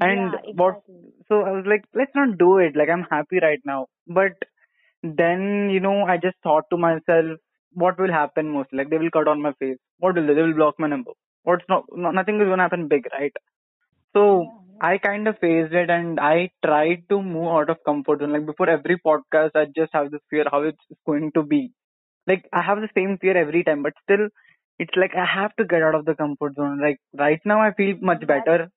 [0.01, 1.13] And Yeah, what exactly.
[1.27, 2.75] so I was like, let's not do it.
[2.75, 3.87] Like I'm happy right now.
[4.07, 4.33] But
[5.03, 7.39] then, you know, I just thought to myself,
[7.73, 8.69] what will happen most?
[8.73, 9.77] Like they will cut on my face.
[9.99, 10.33] What will they?
[10.33, 11.11] They will block my number.
[11.45, 13.33] What's not, nothing is gonna happen big, right?
[14.13, 18.19] So Yeah, I kind of faced it and I tried to move out of comfort
[18.21, 18.33] zone.
[18.33, 21.71] Like before every podcast, I just have this fear how it's going to be.
[22.27, 24.29] Like I have the same fear every time, but still,
[24.79, 26.81] it's like I have to get out of the comfort zone.
[26.81, 28.71] Like right now, I feel much That's better,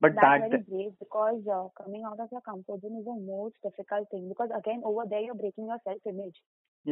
[0.00, 3.18] but that's back very brave because uh, coming out of your comfort zone is the
[3.26, 6.36] most difficult thing because again over there you're breaking your self image.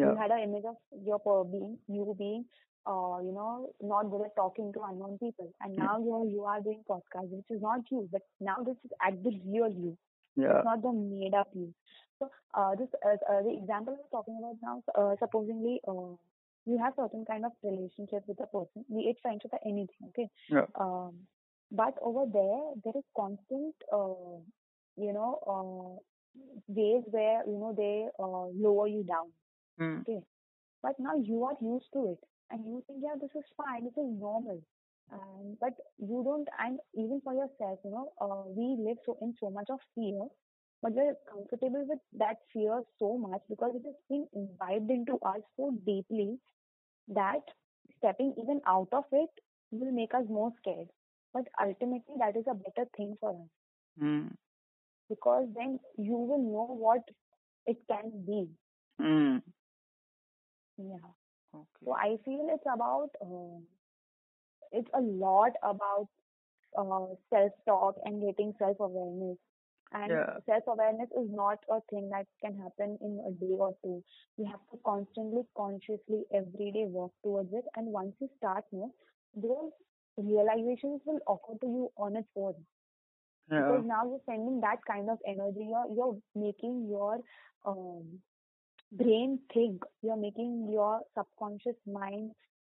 [0.03, 2.45] You had an image of your being you being
[2.87, 6.45] uh you know not good at talking to unknown people and yeah, now you're you
[6.45, 9.97] are doing podcast which is not you but now this is at the real you.
[10.37, 11.73] yeah, It's not the made up you.
[12.19, 16.15] So uh this uh, uh, the example we're talking about now uh, supposedly uh
[16.67, 20.29] you have certain kind of relationship with a person, be it friendship or anything, okay?
[20.49, 21.27] yeah, Um,
[21.71, 24.39] but over there, there is constant, uh,
[24.97, 26.01] you know, uh,
[26.69, 29.29] ways where you know they uh, lower you down.
[29.79, 30.23] mm, Okay,
[30.83, 32.19] but now you are used to it,
[32.51, 34.61] and you think, yeah, this is fine, this is normal.
[35.11, 39.35] And but you don't, and even for yourself, you know, uh, we live so in
[39.41, 40.27] so much of fear,
[40.83, 45.41] but we're comfortable with that fear so much because it has been imbibed into us
[45.57, 46.39] so deeply
[47.09, 47.43] that
[47.99, 49.31] stepping even out of it
[49.71, 50.89] will make us more scared.
[51.33, 53.49] But ultimately, that is a better thing for us
[54.01, 54.29] mm,
[55.09, 57.03] because then you will know what
[57.67, 58.49] it can be.
[59.01, 59.43] mm.
[60.79, 61.15] Yeah.
[61.55, 61.87] Okay.
[61.87, 63.61] So I feel it's about, uh,
[64.73, 66.09] it's a lot about
[66.79, 69.39] uh, self-talk and getting self-awareness.
[69.93, 74.03] And Yeah, self-awareness is not a thing that can happen in a day or two.
[74.37, 77.65] You have to constantly, consciously, every day work towards it.
[77.77, 78.93] And once you start, no,
[79.35, 79.73] those
[80.17, 82.55] realizations will occur to you on its own.
[83.51, 85.67] yeah, Because now you're sending that kind of energy.
[85.69, 87.21] You're you're making your
[87.65, 88.21] um,
[88.95, 89.83] brain think.
[90.03, 92.33] You're making your subconscious mind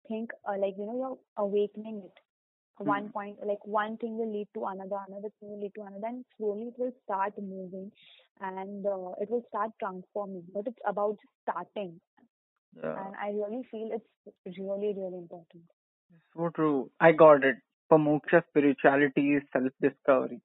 [0.09, 0.31] think.
[0.49, 2.19] Uh, like you know, you're awakening it
[2.79, 5.83] one mm, point like one thing will lead to another another thing will lead to
[5.83, 7.91] another and slowly it will start moving
[8.41, 12.01] and uh, it will start transforming but it's about starting
[12.83, 13.05] yeah.
[13.05, 15.65] and i really feel it's really really important
[16.35, 16.91] So true.
[17.01, 17.57] I got it.
[17.89, 20.41] For moksha, spirituality is self-discovery.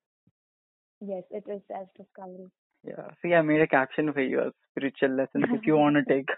[1.01, 2.49] yes it is self discovery
[2.83, 3.11] Yeah.
[3.21, 4.51] See, I made a caption for you.
[4.71, 6.29] Spiritual lessons if you want to take.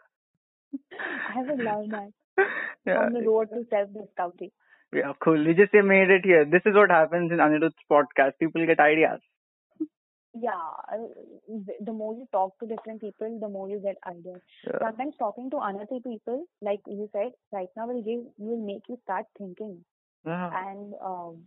[1.35, 2.11] i would love that
[2.85, 2.99] Yeah.
[2.99, 4.51] on the road to self discovery
[4.93, 5.43] Yeah, cool.
[5.45, 6.45] We just made it here.
[6.45, 8.37] This is what happens in Anirudh's podcast.
[8.39, 9.19] People get ideas.
[10.45, 10.97] yeah uh,
[11.67, 14.79] the the more you talk to different people the more you get ideas Yeah.
[14.81, 18.97] sometimes talking to another people like you said right now will give will make you
[19.03, 19.77] start thinking
[20.31, 20.49] Yeah.
[20.63, 21.37] and um,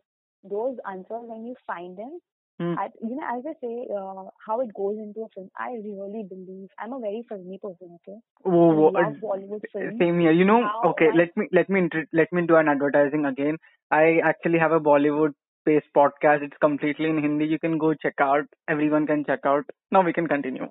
[0.55, 2.15] those answers when you find them
[2.59, 2.75] Hmm.
[2.75, 6.25] I, you know as i say uh, how it goes into a film i really
[6.29, 10.33] believe i'm a very filmy person okay Oh, i love bollywood films same here.
[10.33, 13.57] You know, how okay, my let me let me let me do an advertising again.
[13.91, 15.35] I actually have a Bollywood
[15.65, 16.43] based podcast.
[16.43, 17.47] It's completely in Hindi.
[17.47, 18.45] You can go check out.
[18.69, 19.65] Everyone can check out.
[19.91, 20.69] Now we can continue.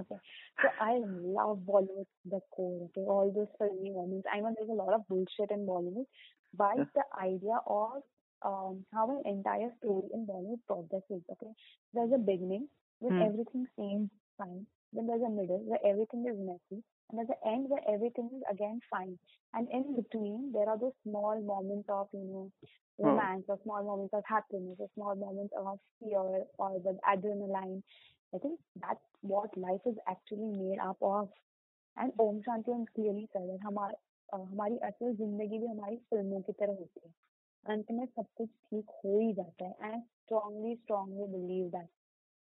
[0.00, 0.18] okay
[0.62, 0.92] so i
[1.36, 5.06] love bollywood the core okay all those filmy moments i know there's a lot of
[5.08, 6.06] bullshit in bollywood
[6.62, 6.84] but Yeah.
[6.98, 8.02] the idea of
[8.45, 11.51] um, how an entire story in bollywood progresses okay
[11.93, 12.67] there's a beginning
[12.99, 13.27] when Hmm.
[13.27, 17.69] everything seems fine then there's a middle where everything is messy and there's an end
[17.69, 19.17] where everything is again fine
[19.53, 22.51] and in between there are those small moments of you know
[23.03, 23.29] Oh.
[23.29, 27.81] romance or small moments of happiness or small moments of fear or the adrenaline
[28.35, 31.29] i think that's what life is actually made up of
[31.97, 33.93] and Om Shanti Om clearly said that हमार
[34.33, 37.13] अ, हमारी असल जिंदगी भी हमारी फिल्मों की तरह होती है
[37.72, 41.88] अंत में सब कुछ ठीक हो ही जाता है I strongly strongly believe that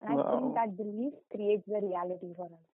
[0.03, 0.59] and I think Wow.
[0.59, 2.67] that belief creates the reality for us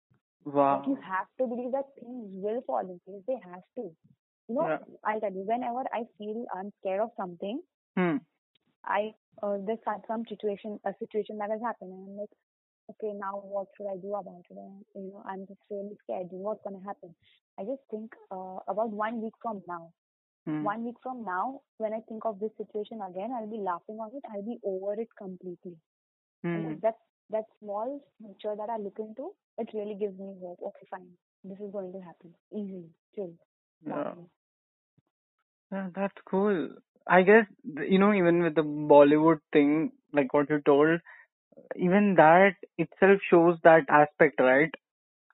[0.45, 0.75] Wow.
[0.75, 4.57] like you have to believe that things will fall in place they have to you
[4.61, 4.79] know Yeah.
[5.05, 7.63] I'll tell you whenever I feel I'm scared of something
[7.97, 8.17] Hmm.
[8.85, 9.79] I uh, there's
[10.09, 12.35] some, situation a situation that has happened and I'm like
[12.91, 16.29] okay now what should I do about it and you know I'm just really scared
[16.31, 17.15] what's gonna happen
[17.59, 19.93] I just think uh, about one week from now
[20.47, 20.69] Hmm.
[20.69, 24.11] one week from now when I think of this situation again I'll be laughing on
[24.15, 25.77] it I'll be over it completely
[26.43, 26.75] Hmm.
[26.81, 26.97] that that,
[27.31, 31.11] that small future that I look into it really gives me hope okay fine
[31.45, 33.33] this is going to happen easily chill
[33.87, 34.15] Yeah.
[35.73, 36.69] Yeah, that's cool.
[37.07, 41.01] I guess, you know, even with the Bollywood thing, like what you told,
[41.77, 44.73] even that itself shows that aspect, right?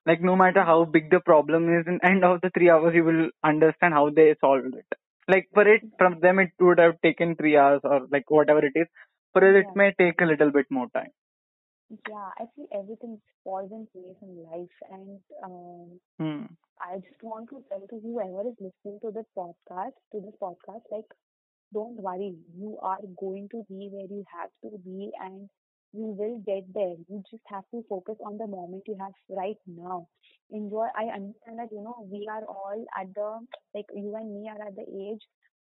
[0.09, 3.05] Like no matter how big the problem is, in end of the three hours, you
[3.05, 4.87] will understand how they solved it.
[5.29, 8.73] Like for it, from them, it would have taken three hours or like whatever it
[8.77, 8.89] is.
[9.35, 11.13] For us, it may take a little bit more time.
[12.09, 12.31] Yeah.
[12.39, 16.47] I feel everything falls in place in life, and um, Hmm.
[16.81, 20.83] I just want to tell to whoever is listening to this podcast, to this podcast,
[20.91, 21.07] like
[21.75, 25.49] don't worry, you are going to be where you have to be and
[25.93, 26.95] you will get there.
[27.09, 30.09] You just have to focus on the moment you have right now.
[30.51, 30.87] Enjoy.
[30.97, 33.41] I understand that, you know, we are all at the,
[33.75, 35.23] like you and me are at the age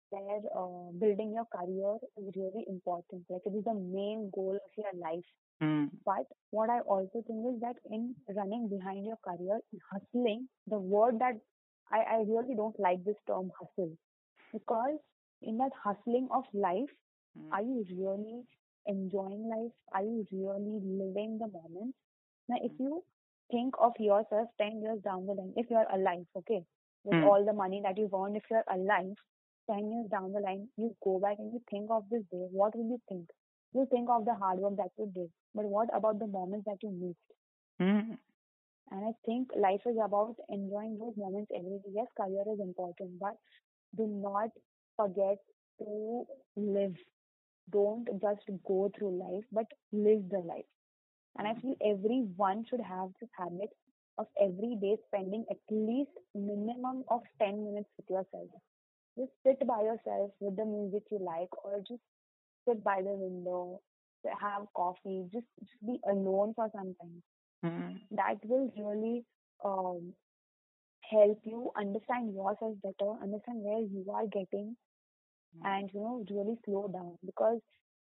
[0.09, 3.23] where uh, building your career is really important.
[3.29, 5.25] Like it is the main goal of your life.
[5.61, 5.85] Hmm.
[6.05, 10.79] But what I also think is that in running behind your career, in hustling, the
[10.79, 11.35] word that
[11.91, 13.97] I, I really don't like this term hustle
[14.53, 14.97] because
[15.41, 16.89] in that hustling of life,
[17.37, 17.51] Hmm.
[17.51, 18.43] are you really
[18.87, 19.71] enjoying life?
[19.93, 21.95] Are you really living the moment?
[22.47, 23.03] Now, if you
[23.51, 26.65] think of yourself 10 years down the line, if you're alive, okay,
[27.03, 27.21] with Hmm.
[27.21, 29.15] all the money that you've earned, if you're alive
[29.69, 32.75] 10 years down the line, you go back and you think of this day, what
[32.75, 33.29] will you think?
[33.73, 36.81] You think of the hard work that you did, but what about the moments that
[36.83, 37.33] you missed?
[37.79, 38.15] Hmm.
[38.91, 41.89] And I think life is about enjoying those moments every day.
[41.93, 43.37] Yes, career is important, but
[43.95, 44.49] do not
[44.95, 45.39] forget
[45.79, 46.25] to
[46.55, 46.95] live.
[47.71, 50.65] Don't just go through life, but live the life.
[51.37, 53.69] And I feel everyone should have this habit
[54.17, 58.49] of every day spending at least minimum of 10 minutes with yourself.
[59.17, 62.01] Just sit by yourself with the music you like, or just
[62.67, 63.81] sit by the window,
[64.41, 67.23] have coffee, just, just be alone for some time.
[67.63, 67.95] Hmm.
[68.11, 69.23] That will really
[69.63, 70.13] um,
[71.09, 74.75] help you understand yourself better, understand where you are getting,
[75.63, 77.59] and you know really slow down because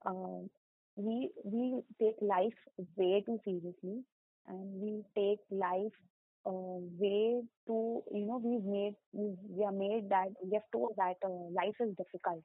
[0.06, 0.50] um,
[0.96, 2.60] we we take life
[2.96, 4.04] way too seriously,
[4.48, 5.98] and we take life
[6.46, 10.94] uh, way too you know we've made we we are made that we have told
[10.98, 12.44] that uh, life is difficult.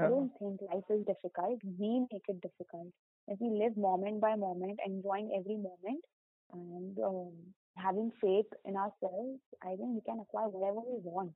[0.00, 1.60] I don't think life is difficult.
[1.78, 2.88] We make it difficult.
[3.28, 6.04] If we live moment by moment, enjoying every moment,
[6.52, 7.32] and um,
[7.76, 11.32] having faith in ourselves, I think we can acquire whatever we want.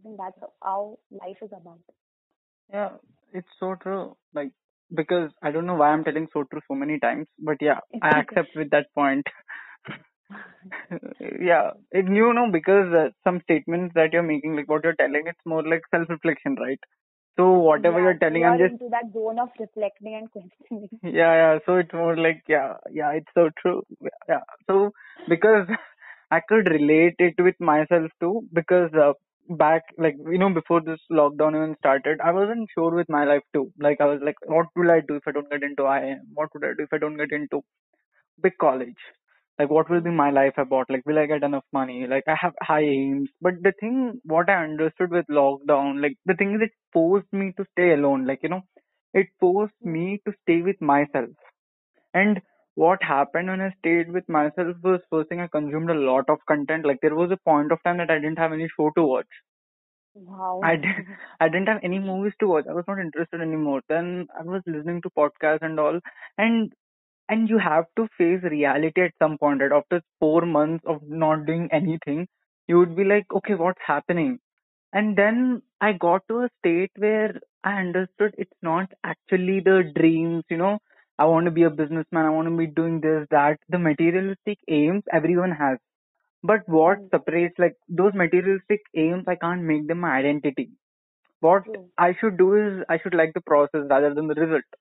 [0.00, 1.80] I think that's how life is about.
[2.70, 2.90] Yeah,
[3.32, 4.16] it's so true.
[4.34, 4.52] Like,
[4.94, 8.20] because I don't know why I'm telling so true so many times, but yeah, I
[8.20, 9.26] accept with that point.
[11.40, 15.24] yeah, it, you know, because uh, some statements that you're making, like what you're telling,
[15.26, 16.78] it's more like self-reflection, right?
[17.36, 20.30] So whatever Yeah, you're telling, we I'm are just, into that zone of reflecting and
[20.32, 21.00] questioning.
[21.02, 21.58] yeah, yeah.
[21.66, 23.82] So it's more like, yeah, yeah, it's so true.
[24.28, 24.40] Yeah.
[24.68, 24.92] So
[25.28, 25.66] because
[26.30, 29.12] I could relate it with myself too, because uh,
[29.48, 33.42] back, like, you know, before this lockdown even started, I wasn't sure with my life
[33.54, 33.72] too.
[33.78, 36.20] Like, I was like, what will I do if I don't get into IIM?
[36.34, 37.62] What would I do if I don't get into
[38.42, 38.96] big college?
[39.58, 40.90] Like, what will be my life about?
[40.90, 42.06] Like, will I get enough money?
[42.08, 43.30] Like, I have high aims.
[43.40, 47.52] But the thing, what I understood with lockdown, like, the thing is, it forced me
[47.58, 48.26] to stay alone.
[48.26, 48.62] Like, you know,
[49.14, 51.30] it forced me to stay with myself.
[52.14, 52.40] And
[52.74, 56.44] what happened when I stayed with myself was first thing I consumed a lot of
[56.46, 56.84] content.
[56.86, 59.28] Like, there was a point of time that I didn't have any show to watch.
[60.62, 60.76] I, Wow.
[60.76, 61.06] did,
[61.40, 62.66] I didn't have any movies to watch.
[62.68, 63.82] I was not interested anymore.
[63.88, 66.00] Then I was listening to podcasts and all.
[66.38, 66.72] And
[67.28, 71.46] and you have to face reality at some point right after four months of not
[71.46, 72.26] doing anything
[72.68, 74.38] you would be like okay what's happening
[74.92, 80.44] and then i got to a state where i understood it's not actually the dreams
[80.50, 80.78] you know
[81.18, 84.58] i want to be a businessman i want to be doing this that the materialistic
[84.78, 85.78] aims everyone has
[86.52, 90.66] but what Mm, separates like those materialistic aims i can't make them my identity
[91.48, 91.90] what True.
[91.98, 94.78] i should do is i should like the process rather than the result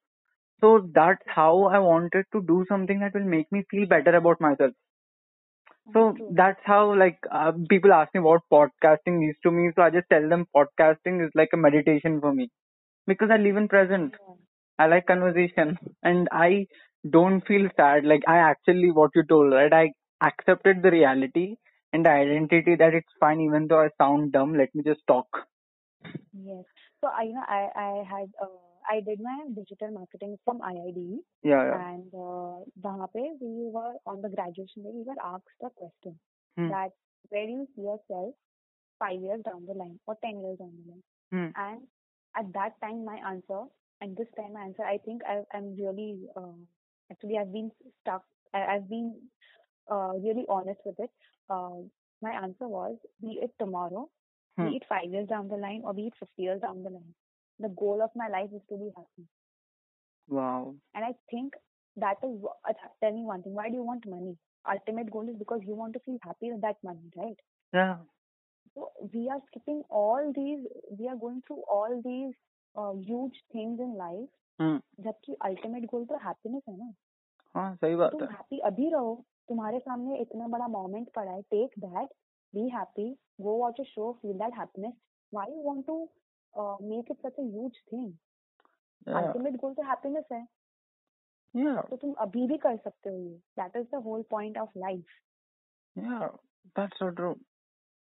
[0.62, 4.40] so that's how I wanted to do something that will make me feel better about
[4.42, 4.72] myself.
[5.94, 6.38] So True.
[6.38, 9.72] that's how like uh, people ask me what podcasting is to me.
[9.76, 12.50] So I just tell them podcasting is like a meditation for me
[13.08, 14.16] because I live in present.
[14.82, 16.68] I like conversation and I
[17.10, 18.06] don't feel sad.
[18.06, 19.74] Like I actually, what you told, right?
[19.74, 19.92] I
[20.26, 21.56] accepted the reality
[21.94, 24.56] and the identity that it's fine, even though I sound dumb.
[24.56, 25.28] Let me just talk.
[26.34, 26.66] Yes.
[27.02, 28.48] So I, you know, I, I had, uh,
[28.90, 31.18] I did my digital marketing from IIDE.
[31.44, 31.64] Yeah.
[31.64, 31.90] yeah.
[31.90, 32.66] And uh,
[33.42, 34.92] we were on the graduation day.
[34.94, 36.20] We were asked a question
[36.58, 36.70] hmm.
[36.70, 36.90] that
[37.30, 38.34] where do you see yourself
[39.00, 41.04] five years down the line or ten years down the line?
[41.32, 41.52] Hmm.
[41.56, 41.82] And
[42.36, 43.66] at that time, my answer
[44.02, 46.58] and this time answer, I think I, I'm really, uh,
[47.12, 47.72] actually, I've been
[48.02, 48.24] stuck.
[48.54, 49.16] I, I've been
[49.92, 51.12] uh, really honest with it.
[51.50, 51.84] Uh,
[52.22, 54.10] my answer was, be it tomorrow
[54.58, 54.68] Hmm.
[54.70, 57.14] be it five years down the line or be it 50 years down the line.
[57.60, 59.28] The goal of my life is to be happy.
[60.28, 60.76] Wow.
[60.96, 61.54] And I think
[61.98, 64.38] that is, uh, tell me one thing, why do you want money?
[64.70, 67.38] Ultimate goal is because you want to feel happy with that money, right?
[67.74, 67.98] Yeah.
[68.74, 70.66] So we are skipping all these,
[70.98, 72.34] we are going through all these
[72.76, 74.78] huge things in life Hmm.
[75.02, 76.94] जबकि ultimate goal तो happiness है ना
[77.56, 79.14] हाँ सही बात तुम है happy अभी रहो
[79.50, 82.10] तुम्हारे सामने इतना बड़ा मोमेंट पड़ा है take that
[82.54, 83.10] be happy
[83.42, 84.94] go watch a show feel that happiness
[85.34, 85.98] why you want to
[86.90, 90.46] make it such a huge thing ultimate goal तो हैप्पीनेस है
[91.56, 91.82] Yeah.
[91.90, 95.18] तो तुम अभी भी कर सकते हो ये that is the whole point of life
[95.96, 96.28] Yeah.
[96.76, 97.34] That's so true.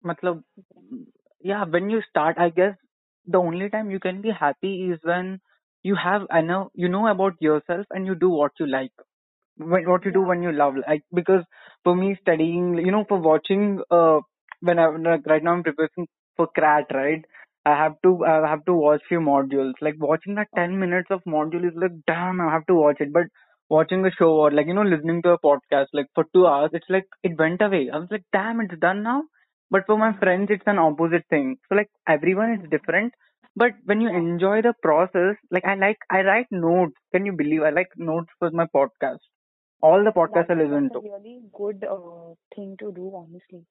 [0.03, 0.43] मतलब
[1.43, 2.75] yeah, when you start, I guess
[3.27, 5.39] the only time you can be happy is when
[5.83, 8.91] you have I know you know about yourself and you do what you like.
[9.57, 11.43] When, what you do when you love, like because
[11.83, 14.19] for me studying, you know, for watching, uh,
[14.61, 17.23] when I like right now I'm preparing for CAT, right?
[17.65, 19.73] I have to I have to watch few modules.
[19.81, 23.11] Like watching that ten minutes of module is like damn, I have to watch it.
[23.13, 23.25] But
[23.69, 26.71] watching a show or like you know listening to a podcast like for two hours,
[26.73, 27.89] it's like it went away.
[27.93, 29.23] I was like damn, it's done now.
[29.69, 31.57] But for my friends, it's an opposite thing.
[31.69, 33.13] So like everyone is different.
[33.55, 36.95] But when you enjoy the process, like I like I write notes.
[37.13, 39.19] Can you believe I like notes for my podcast?
[39.81, 41.09] All the podcasts That's, I listen that's to.
[41.09, 43.65] a really good uh, thing to do, honestly.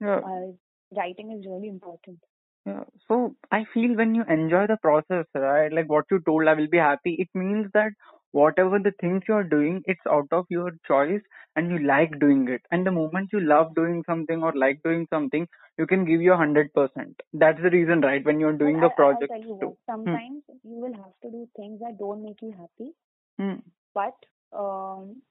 [0.00, 0.18] Yeah.
[0.18, 0.52] Uh,
[0.96, 2.18] writing is really important.
[2.66, 2.84] Yeah.
[3.08, 5.72] So I feel when you enjoy the process, right?
[5.72, 7.14] Like what you told, I will be happy.
[7.18, 7.92] It means that
[8.36, 11.22] whatever the things you're doing, it's out of your choice
[11.56, 12.62] and you like doing it.
[12.70, 16.36] And the moment you love doing something or like doing something, you can give your
[16.36, 17.20] hundred percent.
[17.32, 18.24] That's the reason, right?
[18.24, 19.66] When you're doing the I, I'll project tell you too.
[19.66, 22.92] what, sometimes you will have to do things that don't make you happy,
[23.38, 23.60] Hmm.
[23.94, 24.14] but
[24.52, 25.22] um,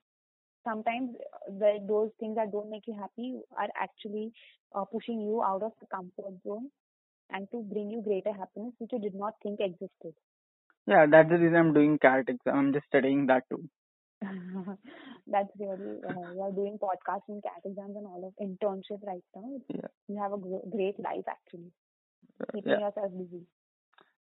[0.64, 1.12] sometimes
[1.47, 4.34] the, those things that don't make you happy are actually
[4.76, 6.70] uh, pushing you out of the comfort zone
[7.32, 10.14] and to bring you greater happiness which you did not think existed.
[10.88, 12.56] Yeah, that's the reason I'm doing CAT exam.
[12.58, 13.70] I'm just studying that too.
[15.28, 19.24] That's really, uh, you are doing podcasts and CAT exams and all of internship right
[19.36, 19.62] now.
[19.70, 19.88] Yeah.
[20.08, 21.72] You have a gr- great life actually,
[22.54, 22.80] keeping Yeah.
[22.80, 23.46] yourself busy.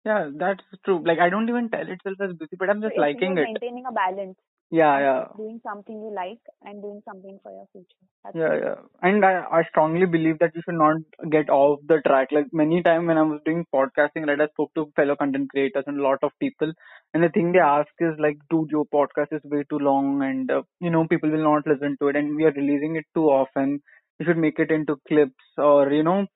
[0.05, 1.03] Yeah, that's true.
[1.05, 3.47] Like I don't even tell itself as busy, but I'm just it's liking you're it.
[3.47, 4.39] maintaining a balance.
[4.71, 5.25] Yeah, yeah.
[5.37, 8.05] Doing something you like and doing something for your future.
[8.25, 8.63] That's Yeah, it.
[8.63, 8.75] yeah.
[9.03, 10.97] And I, I strongly believe that you should not
[11.31, 12.29] get off the track.
[12.33, 15.85] Like many times when I was doing podcasting, right, I spoke to fellow content creators
[15.87, 16.73] and a lot of people.
[17.15, 20.51] And the thing they ask is like, dude, your podcast is way too long and,
[20.51, 23.27] uh, you know, people will not listen to it and we are releasing it too
[23.29, 23.81] often.
[24.19, 26.27] You should make it into clips or, you know,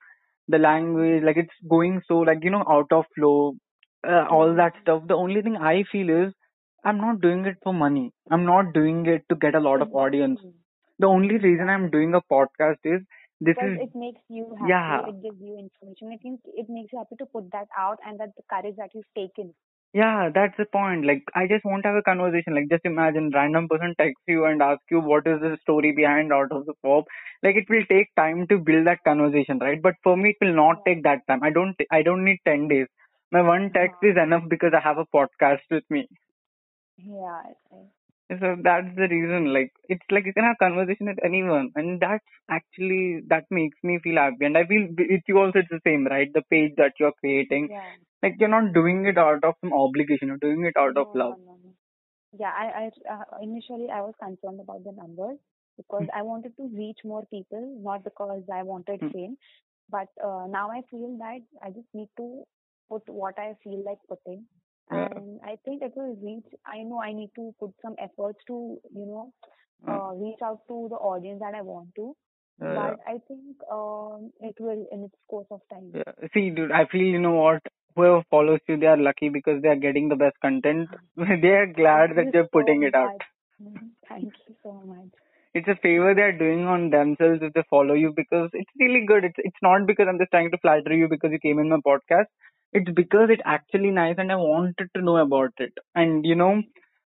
[0.48, 3.54] the language, like it's going so like, you know, out of flow,
[4.06, 5.02] uh, all that stuff.
[5.06, 6.32] The only thing I feel is
[6.84, 8.12] I'm not doing it for money.
[8.30, 10.40] I'm not doing it to get a lot of audience.
[10.98, 13.02] The only reason I'm doing a podcast is
[13.40, 15.06] this Because is it makes you happy, Yeah.
[15.08, 18.18] it gives you information, it, means it makes you happy to put that out and
[18.20, 19.54] that the courage that you've taken.
[19.94, 21.04] yeah, that's the point.
[21.06, 22.54] Like I just want to have a conversation.
[22.54, 26.32] Like just imagine random person texts you and asks you what is the story behind
[26.32, 27.04] out of the pop.
[27.42, 29.80] Like it will take time to build that conversation, right?
[29.82, 30.94] But for me, it will not Yeah.
[30.94, 31.42] take that time.
[31.42, 31.76] I don't.
[31.90, 32.86] I don't need ten days.
[33.30, 34.10] My one text Uh-huh.
[34.12, 36.06] is enough because I have a podcast with me.
[36.96, 37.52] Yeah.
[38.30, 39.52] So that's the reason.
[39.52, 43.98] Like it's like you can have conversation with anyone, and that's actually that makes me
[44.02, 44.44] feel happy.
[44.46, 46.32] And I feel with you also it's the same, right?
[46.32, 47.94] The page that you're creating, Yeah.
[48.22, 50.28] like you're not doing it out of some obligation.
[50.28, 51.36] You're doing it out of No, love.
[51.36, 51.74] no, no.
[52.38, 55.38] Yeah, I, I uh, initially I was concerned about the numbers
[55.76, 59.12] because I wanted to reach more people, not because I wanted Hmm.
[59.12, 59.36] fame.
[59.90, 62.44] But uh, now I feel that I just need to
[62.88, 64.44] put what I feel like putting,
[64.90, 65.08] Yeah.
[65.16, 66.46] and I think it will reach.
[66.66, 69.32] I know I need to put some efforts to, you know,
[69.86, 72.14] Uh, uh, reach out to the audience that I want to.
[72.60, 72.74] yeah.
[72.80, 75.90] But I think um, it will in its course of time.
[75.94, 76.28] Yeah.
[76.34, 77.62] See, dude, I feel you know what.
[77.96, 80.88] Whoever follows you, they are lucky because they are getting the best content.
[81.46, 83.26] they are glad Thank that they're putting so it out.
[83.62, 83.90] Mhm.
[84.08, 85.10] Thank you so much.
[85.58, 89.24] it's a favor they're doing on themselves if they follow you because it's really good.
[89.30, 91.80] It's it's not because I'm just trying to flatter you because you came in my
[91.88, 92.30] podcast.
[92.72, 95.72] It's because it's actually nice and I wanted to know about it.
[95.94, 96.62] And you know,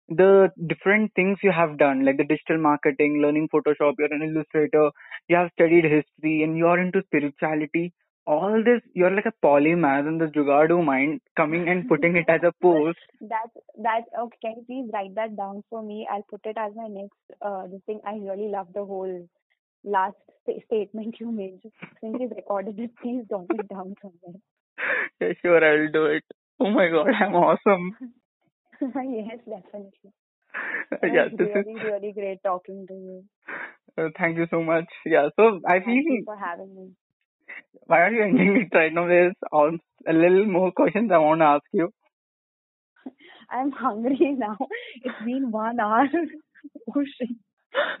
[0.08, 4.90] the different things you have done, like the digital marketing, learning Photoshop, you're an illustrator,
[5.28, 7.92] you have studied history and you're into spirituality.
[8.26, 12.40] All this, you're like a polymath in the Jugadu mind coming and putting it as
[12.42, 12.98] a post.
[13.20, 13.48] That
[13.82, 14.36] that okay.
[14.42, 16.06] Can you please write that down for me?
[16.10, 18.00] I'll put it as my next uh this thing.
[18.04, 19.28] I really love the whole
[19.84, 21.60] last sta- statement you made.
[22.00, 24.40] Since you've recorded it, please jot it down somewhere.
[25.20, 26.24] Yeah, sure, I'll do it.
[26.60, 27.96] Oh my god, I'm awesome.
[28.80, 30.12] yes, definitely.
[30.90, 33.24] It yeah, this is really really great talking to you.
[33.98, 34.86] Uh, thank you so much.
[35.04, 36.90] Yeah, so I Thank you feel for having me.
[37.86, 39.06] Why are you ending it right now?
[39.06, 41.92] There's a little more questions I want to ask you.
[43.50, 44.56] I'm hungry now.
[45.04, 46.06] It's been one hour.
[46.94, 47.36] oh shit.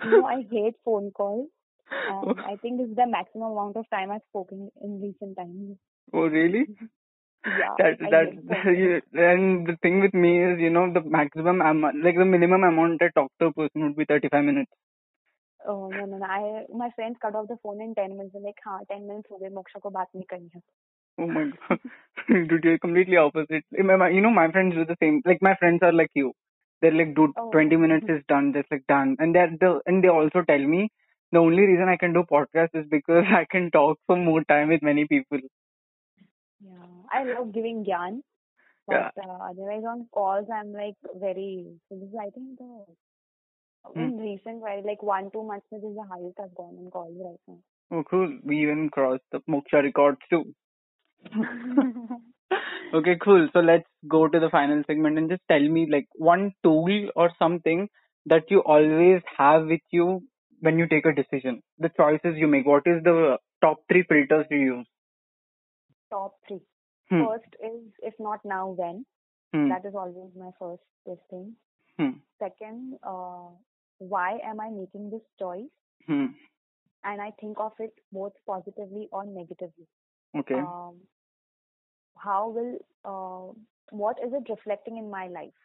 [0.04, 1.48] You know, I hate phone calls.
[1.90, 5.76] And I think this is the maximum amount of time I've spoken in recent times.
[6.13, 6.65] Oh, really?
[7.45, 7.73] Yeah.
[7.77, 8.77] That I that hate phone calls.
[8.77, 12.63] you, and the thing with me is, you know, the maximum amount, like the minimum
[12.63, 14.71] amount I talk to a person would be 35 minutes.
[15.67, 16.25] Oh no no no!
[16.25, 18.33] I my friends cut off the phone in ten minutes.
[18.33, 20.61] They're like, हाँ ten minutes हो गए मोक्षा को बात नहीं करनी है.
[21.19, 21.79] Oh my god,
[22.51, 23.65] dude, you're completely opposite.
[23.89, 25.21] My- my- You know, my friends do the same.
[25.31, 26.31] Like my friends are like you.
[26.81, 27.49] They're like, dude, Oh.
[27.55, 28.53] 20 minutes is done.
[28.53, 29.15] Just like done.
[29.19, 30.81] And they're the and they also tell me
[31.31, 34.69] the only reason I can do podcast is because I can talk for more time
[34.75, 35.39] with many people.
[36.60, 38.22] Yeah, I love giving gyan,
[38.90, 39.10] Yeah.
[39.14, 41.66] but uh, otherwise on calls I'm like very.
[41.88, 42.84] So this is I think the
[43.96, 47.16] in recent while like one two months this is the highest I've gone on calls
[47.18, 47.58] right now.
[47.90, 48.38] Oh, cool.
[48.44, 50.54] We even crossed the Moksha records too.
[52.94, 53.48] Okay, cool.
[53.52, 57.30] So let's go to the final segment and just tell me like one tool or
[57.38, 57.88] something
[58.26, 60.22] that you always have with you
[60.60, 61.62] when you take a decision.
[61.78, 62.66] The choices you make.
[62.66, 64.86] What is the top three filters you use?
[66.10, 66.60] Top three.
[67.10, 67.24] Hmm.
[67.24, 69.04] First is if not now when.
[69.52, 69.68] Hmm.
[69.68, 71.54] That is always my first this thing.
[71.98, 72.18] Hmm.
[72.38, 73.48] Second, uh,
[73.98, 75.70] why am I making this choice?
[76.06, 76.26] Hmm.
[77.04, 79.86] And I think of it both positively or negatively.
[80.36, 80.54] Okay.
[80.54, 80.96] Um,
[82.18, 83.52] how will uh,
[83.90, 85.60] what is it reflecting in my life?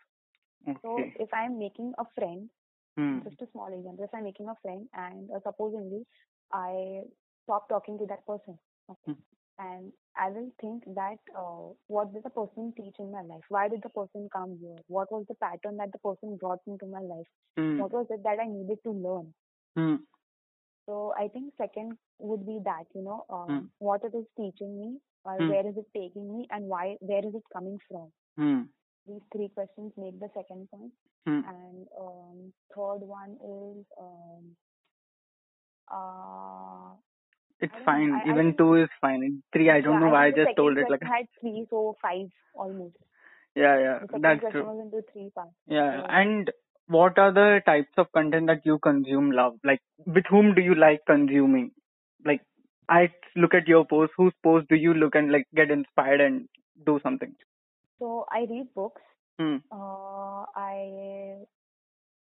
[0.83, 2.49] So if I'm making a friend,
[2.97, 3.19] Hmm.
[3.23, 6.05] just a small example, if I'm making a friend and uh, supposedly
[6.51, 7.01] I
[7.43, 9.17] stop talking to that person, okay,
[9.61, 13.45] and I will think that uh, what did the person teach in my life?
[13.49, 14.77] Why did the person come here?
[14.87, 17.27] What was the pattern that the person brought into my life?
[17.57, 17.77] Hmm.
[17.79, 19.33] What was it that I needed to learn?
[19.75, 19.95] Hmm.
[20.87, 23.65] So I think second would be that you know uh, Hmm.
[23.79, 25.49] what it is teaching me, or Hmm.
[25.49, 28.11] where is it taking me, and why where is it coming from?
[28.37, 28.61] Hmm.
[29.07, 30.93] These three questions make the second point.
[31.25, 31.41] Hmm.
[31.45, 34.55] And um, third one is um,
[35.91, 36.95] uh,
[37.61, 38.13] It's I fine.
[38.13, 39.43] I- I Even think- two is fine.
[39.53, 40.99] Three, I don't yeah, know why I the just told it like.
[41.01, 42.95] question had three, so five almost.
[43.55, 44.63] Yeah, yeah, that's true.
[44.65, 45.53] was into three parts.
[45.67, 46.51] Yeah, So- and
[46.87, 49.59] what are the types of content that you consume, love?
[49.63, 51.71] Like, with whom do you like consuming?
[52.25, 52.41] Like,
[52.89, 54.13] I look at your post.
[54.17, 56.47] Whose post do you look and like get inspired and
[56.85, 57.35] do something?
[57.99, 59.01] So I read books.
[59.39, 59.57] Hmm.
[59.71, 61.37] Uh, I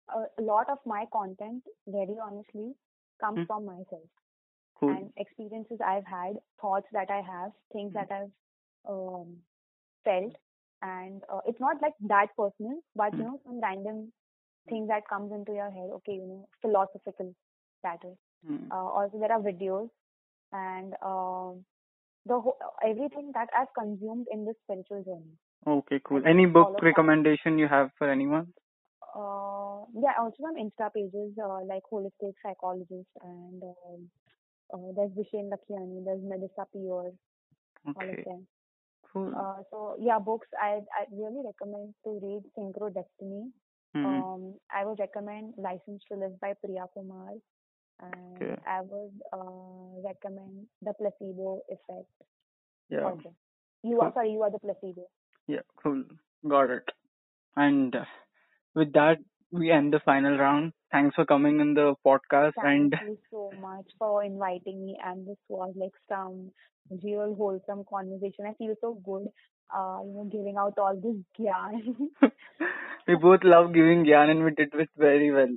[0.09, 2.75] a, a lot of my content, very honestly,
[3.21, 3.45] comes Hmm.
[3.45, 4.09] from myself
[4.79, 4.91] Cool.
[4.91, 7.99] and experiences I've had, thoughts that I have, things Hmm.
[7.99, 8.33] that I've
[8.89, 9.37] um,
[10.05, 10.35] felt,
[10.83, 13.25] and uh, it's not like that personal, but you Hmm.
[13.25, 14.13] know, some random
[14.69, 15.91] thing that comes into your head.
[15.99, 17.35] Okay, you know, philosophical
[17.83, 18.17] that is.
[18.47, 18.71] Hmm.
[18.71, 19.89] Uh, also, there are videos
[20.53, 21.65] and um,
[22.27, 25.37] the whole, everything that I've consumed in this spiritual journey.
[25.67, 26.23] Okay, cool.
[26.27, 26.83] Any book that.
[26.83, 28.53] recommendation you have for anyone?
[29.15, 34.11] Uh, yeah, also some Insta pages uh, like holistic psychologist and um,
[34.75, 37.13] uh, there's Vishen Lakhiani, there's Melissa Pior,
[37.97, 38.47] all of Okay, them.
[39.13, 39.35] cool.
[39.37, 43.53] Uh, so yeah, books I I really recommend to read Synchro Destiny.
[43.95, 44.05] Hmm.
[44.07, 47.33] Um, I would recommend License to Live by Priya Kumar,
[48.01, 48.57] and Okay.
[48.67, 52.11] I would uh, recommend The Placebo Effect.
[52.91, 53.35] Yeah, Also,
[53.83, 55.09] you are sorry, you are the placebo.
[55.49, 56.05] yeah, cool.
[56.49, 56.89] Got it.
[57.57, 58.05] And uh,
[58.75, 59.19] with that,
[59.53, 60.73] we end the final round.
[60.95, 65.27] Thanks for coming in the podcast Thank and you so much for inviting me, and
[65.27, 66.53] this was like some
[67.03, 68.47] real wholesome conversation.
[68.49, 69.27] I feel so good,
[69.77, 71.83] uh, you know, giving out all this gyan.
[73.09, 75.57] we both love giving gyan and we did it very well.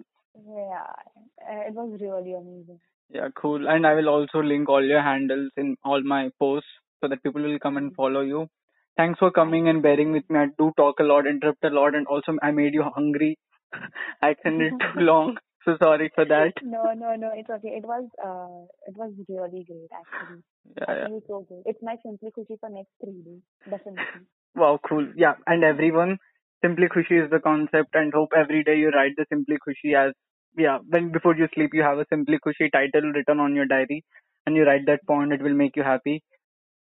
[0.56, 2.80] yeah, it was really amazing.
[3.12, 3.68] Yeah, cool.
[3.68, 6.68] And I will also link all your handles in all my posts
[7.00, 8.48] so that people will come and follow you.
[8.98, 10.40] Thanks for coming and bearing with me.
[10.40, 13.38] I do talk a lot, interrupt a lot, and also I made you hungry.
[14.22, 16.54] I extended too long, so sorry for that.
[16.64, 17.70] No, no, no, it's okay.
[17.70, 20.44] It was, uh, it was really great actually.
[20.78, 21.08] Yeah, yeah.
[21.08, 21.64] feel so good.
[21.66, 24.28] It's my Simply Khushi for next three days, definitely.
[24.56, 25.08] Wow, cool.
[25.16, 26.18] Yeah, and everyone,
[26.64, 30.14] Simply Khushi is the concept, and hope every day you write the Simply Khushi as
[30.58, 30.80] yeah.
[30.90, 34.04] When before you sleep, you have a Simply Khushi title written on your diary,
[34.46, 35.32] and you write that point.
[35.32, 36.24] It will make you happy.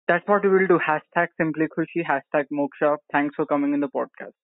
[0.09, 0.79] That's what we will do.
[0.87, 2.05] Hashtag Simply Khushi.
[2.07, 2.97] Hashtag Moksha.
[3.13, 4.43] Thanks for coming in the podcast.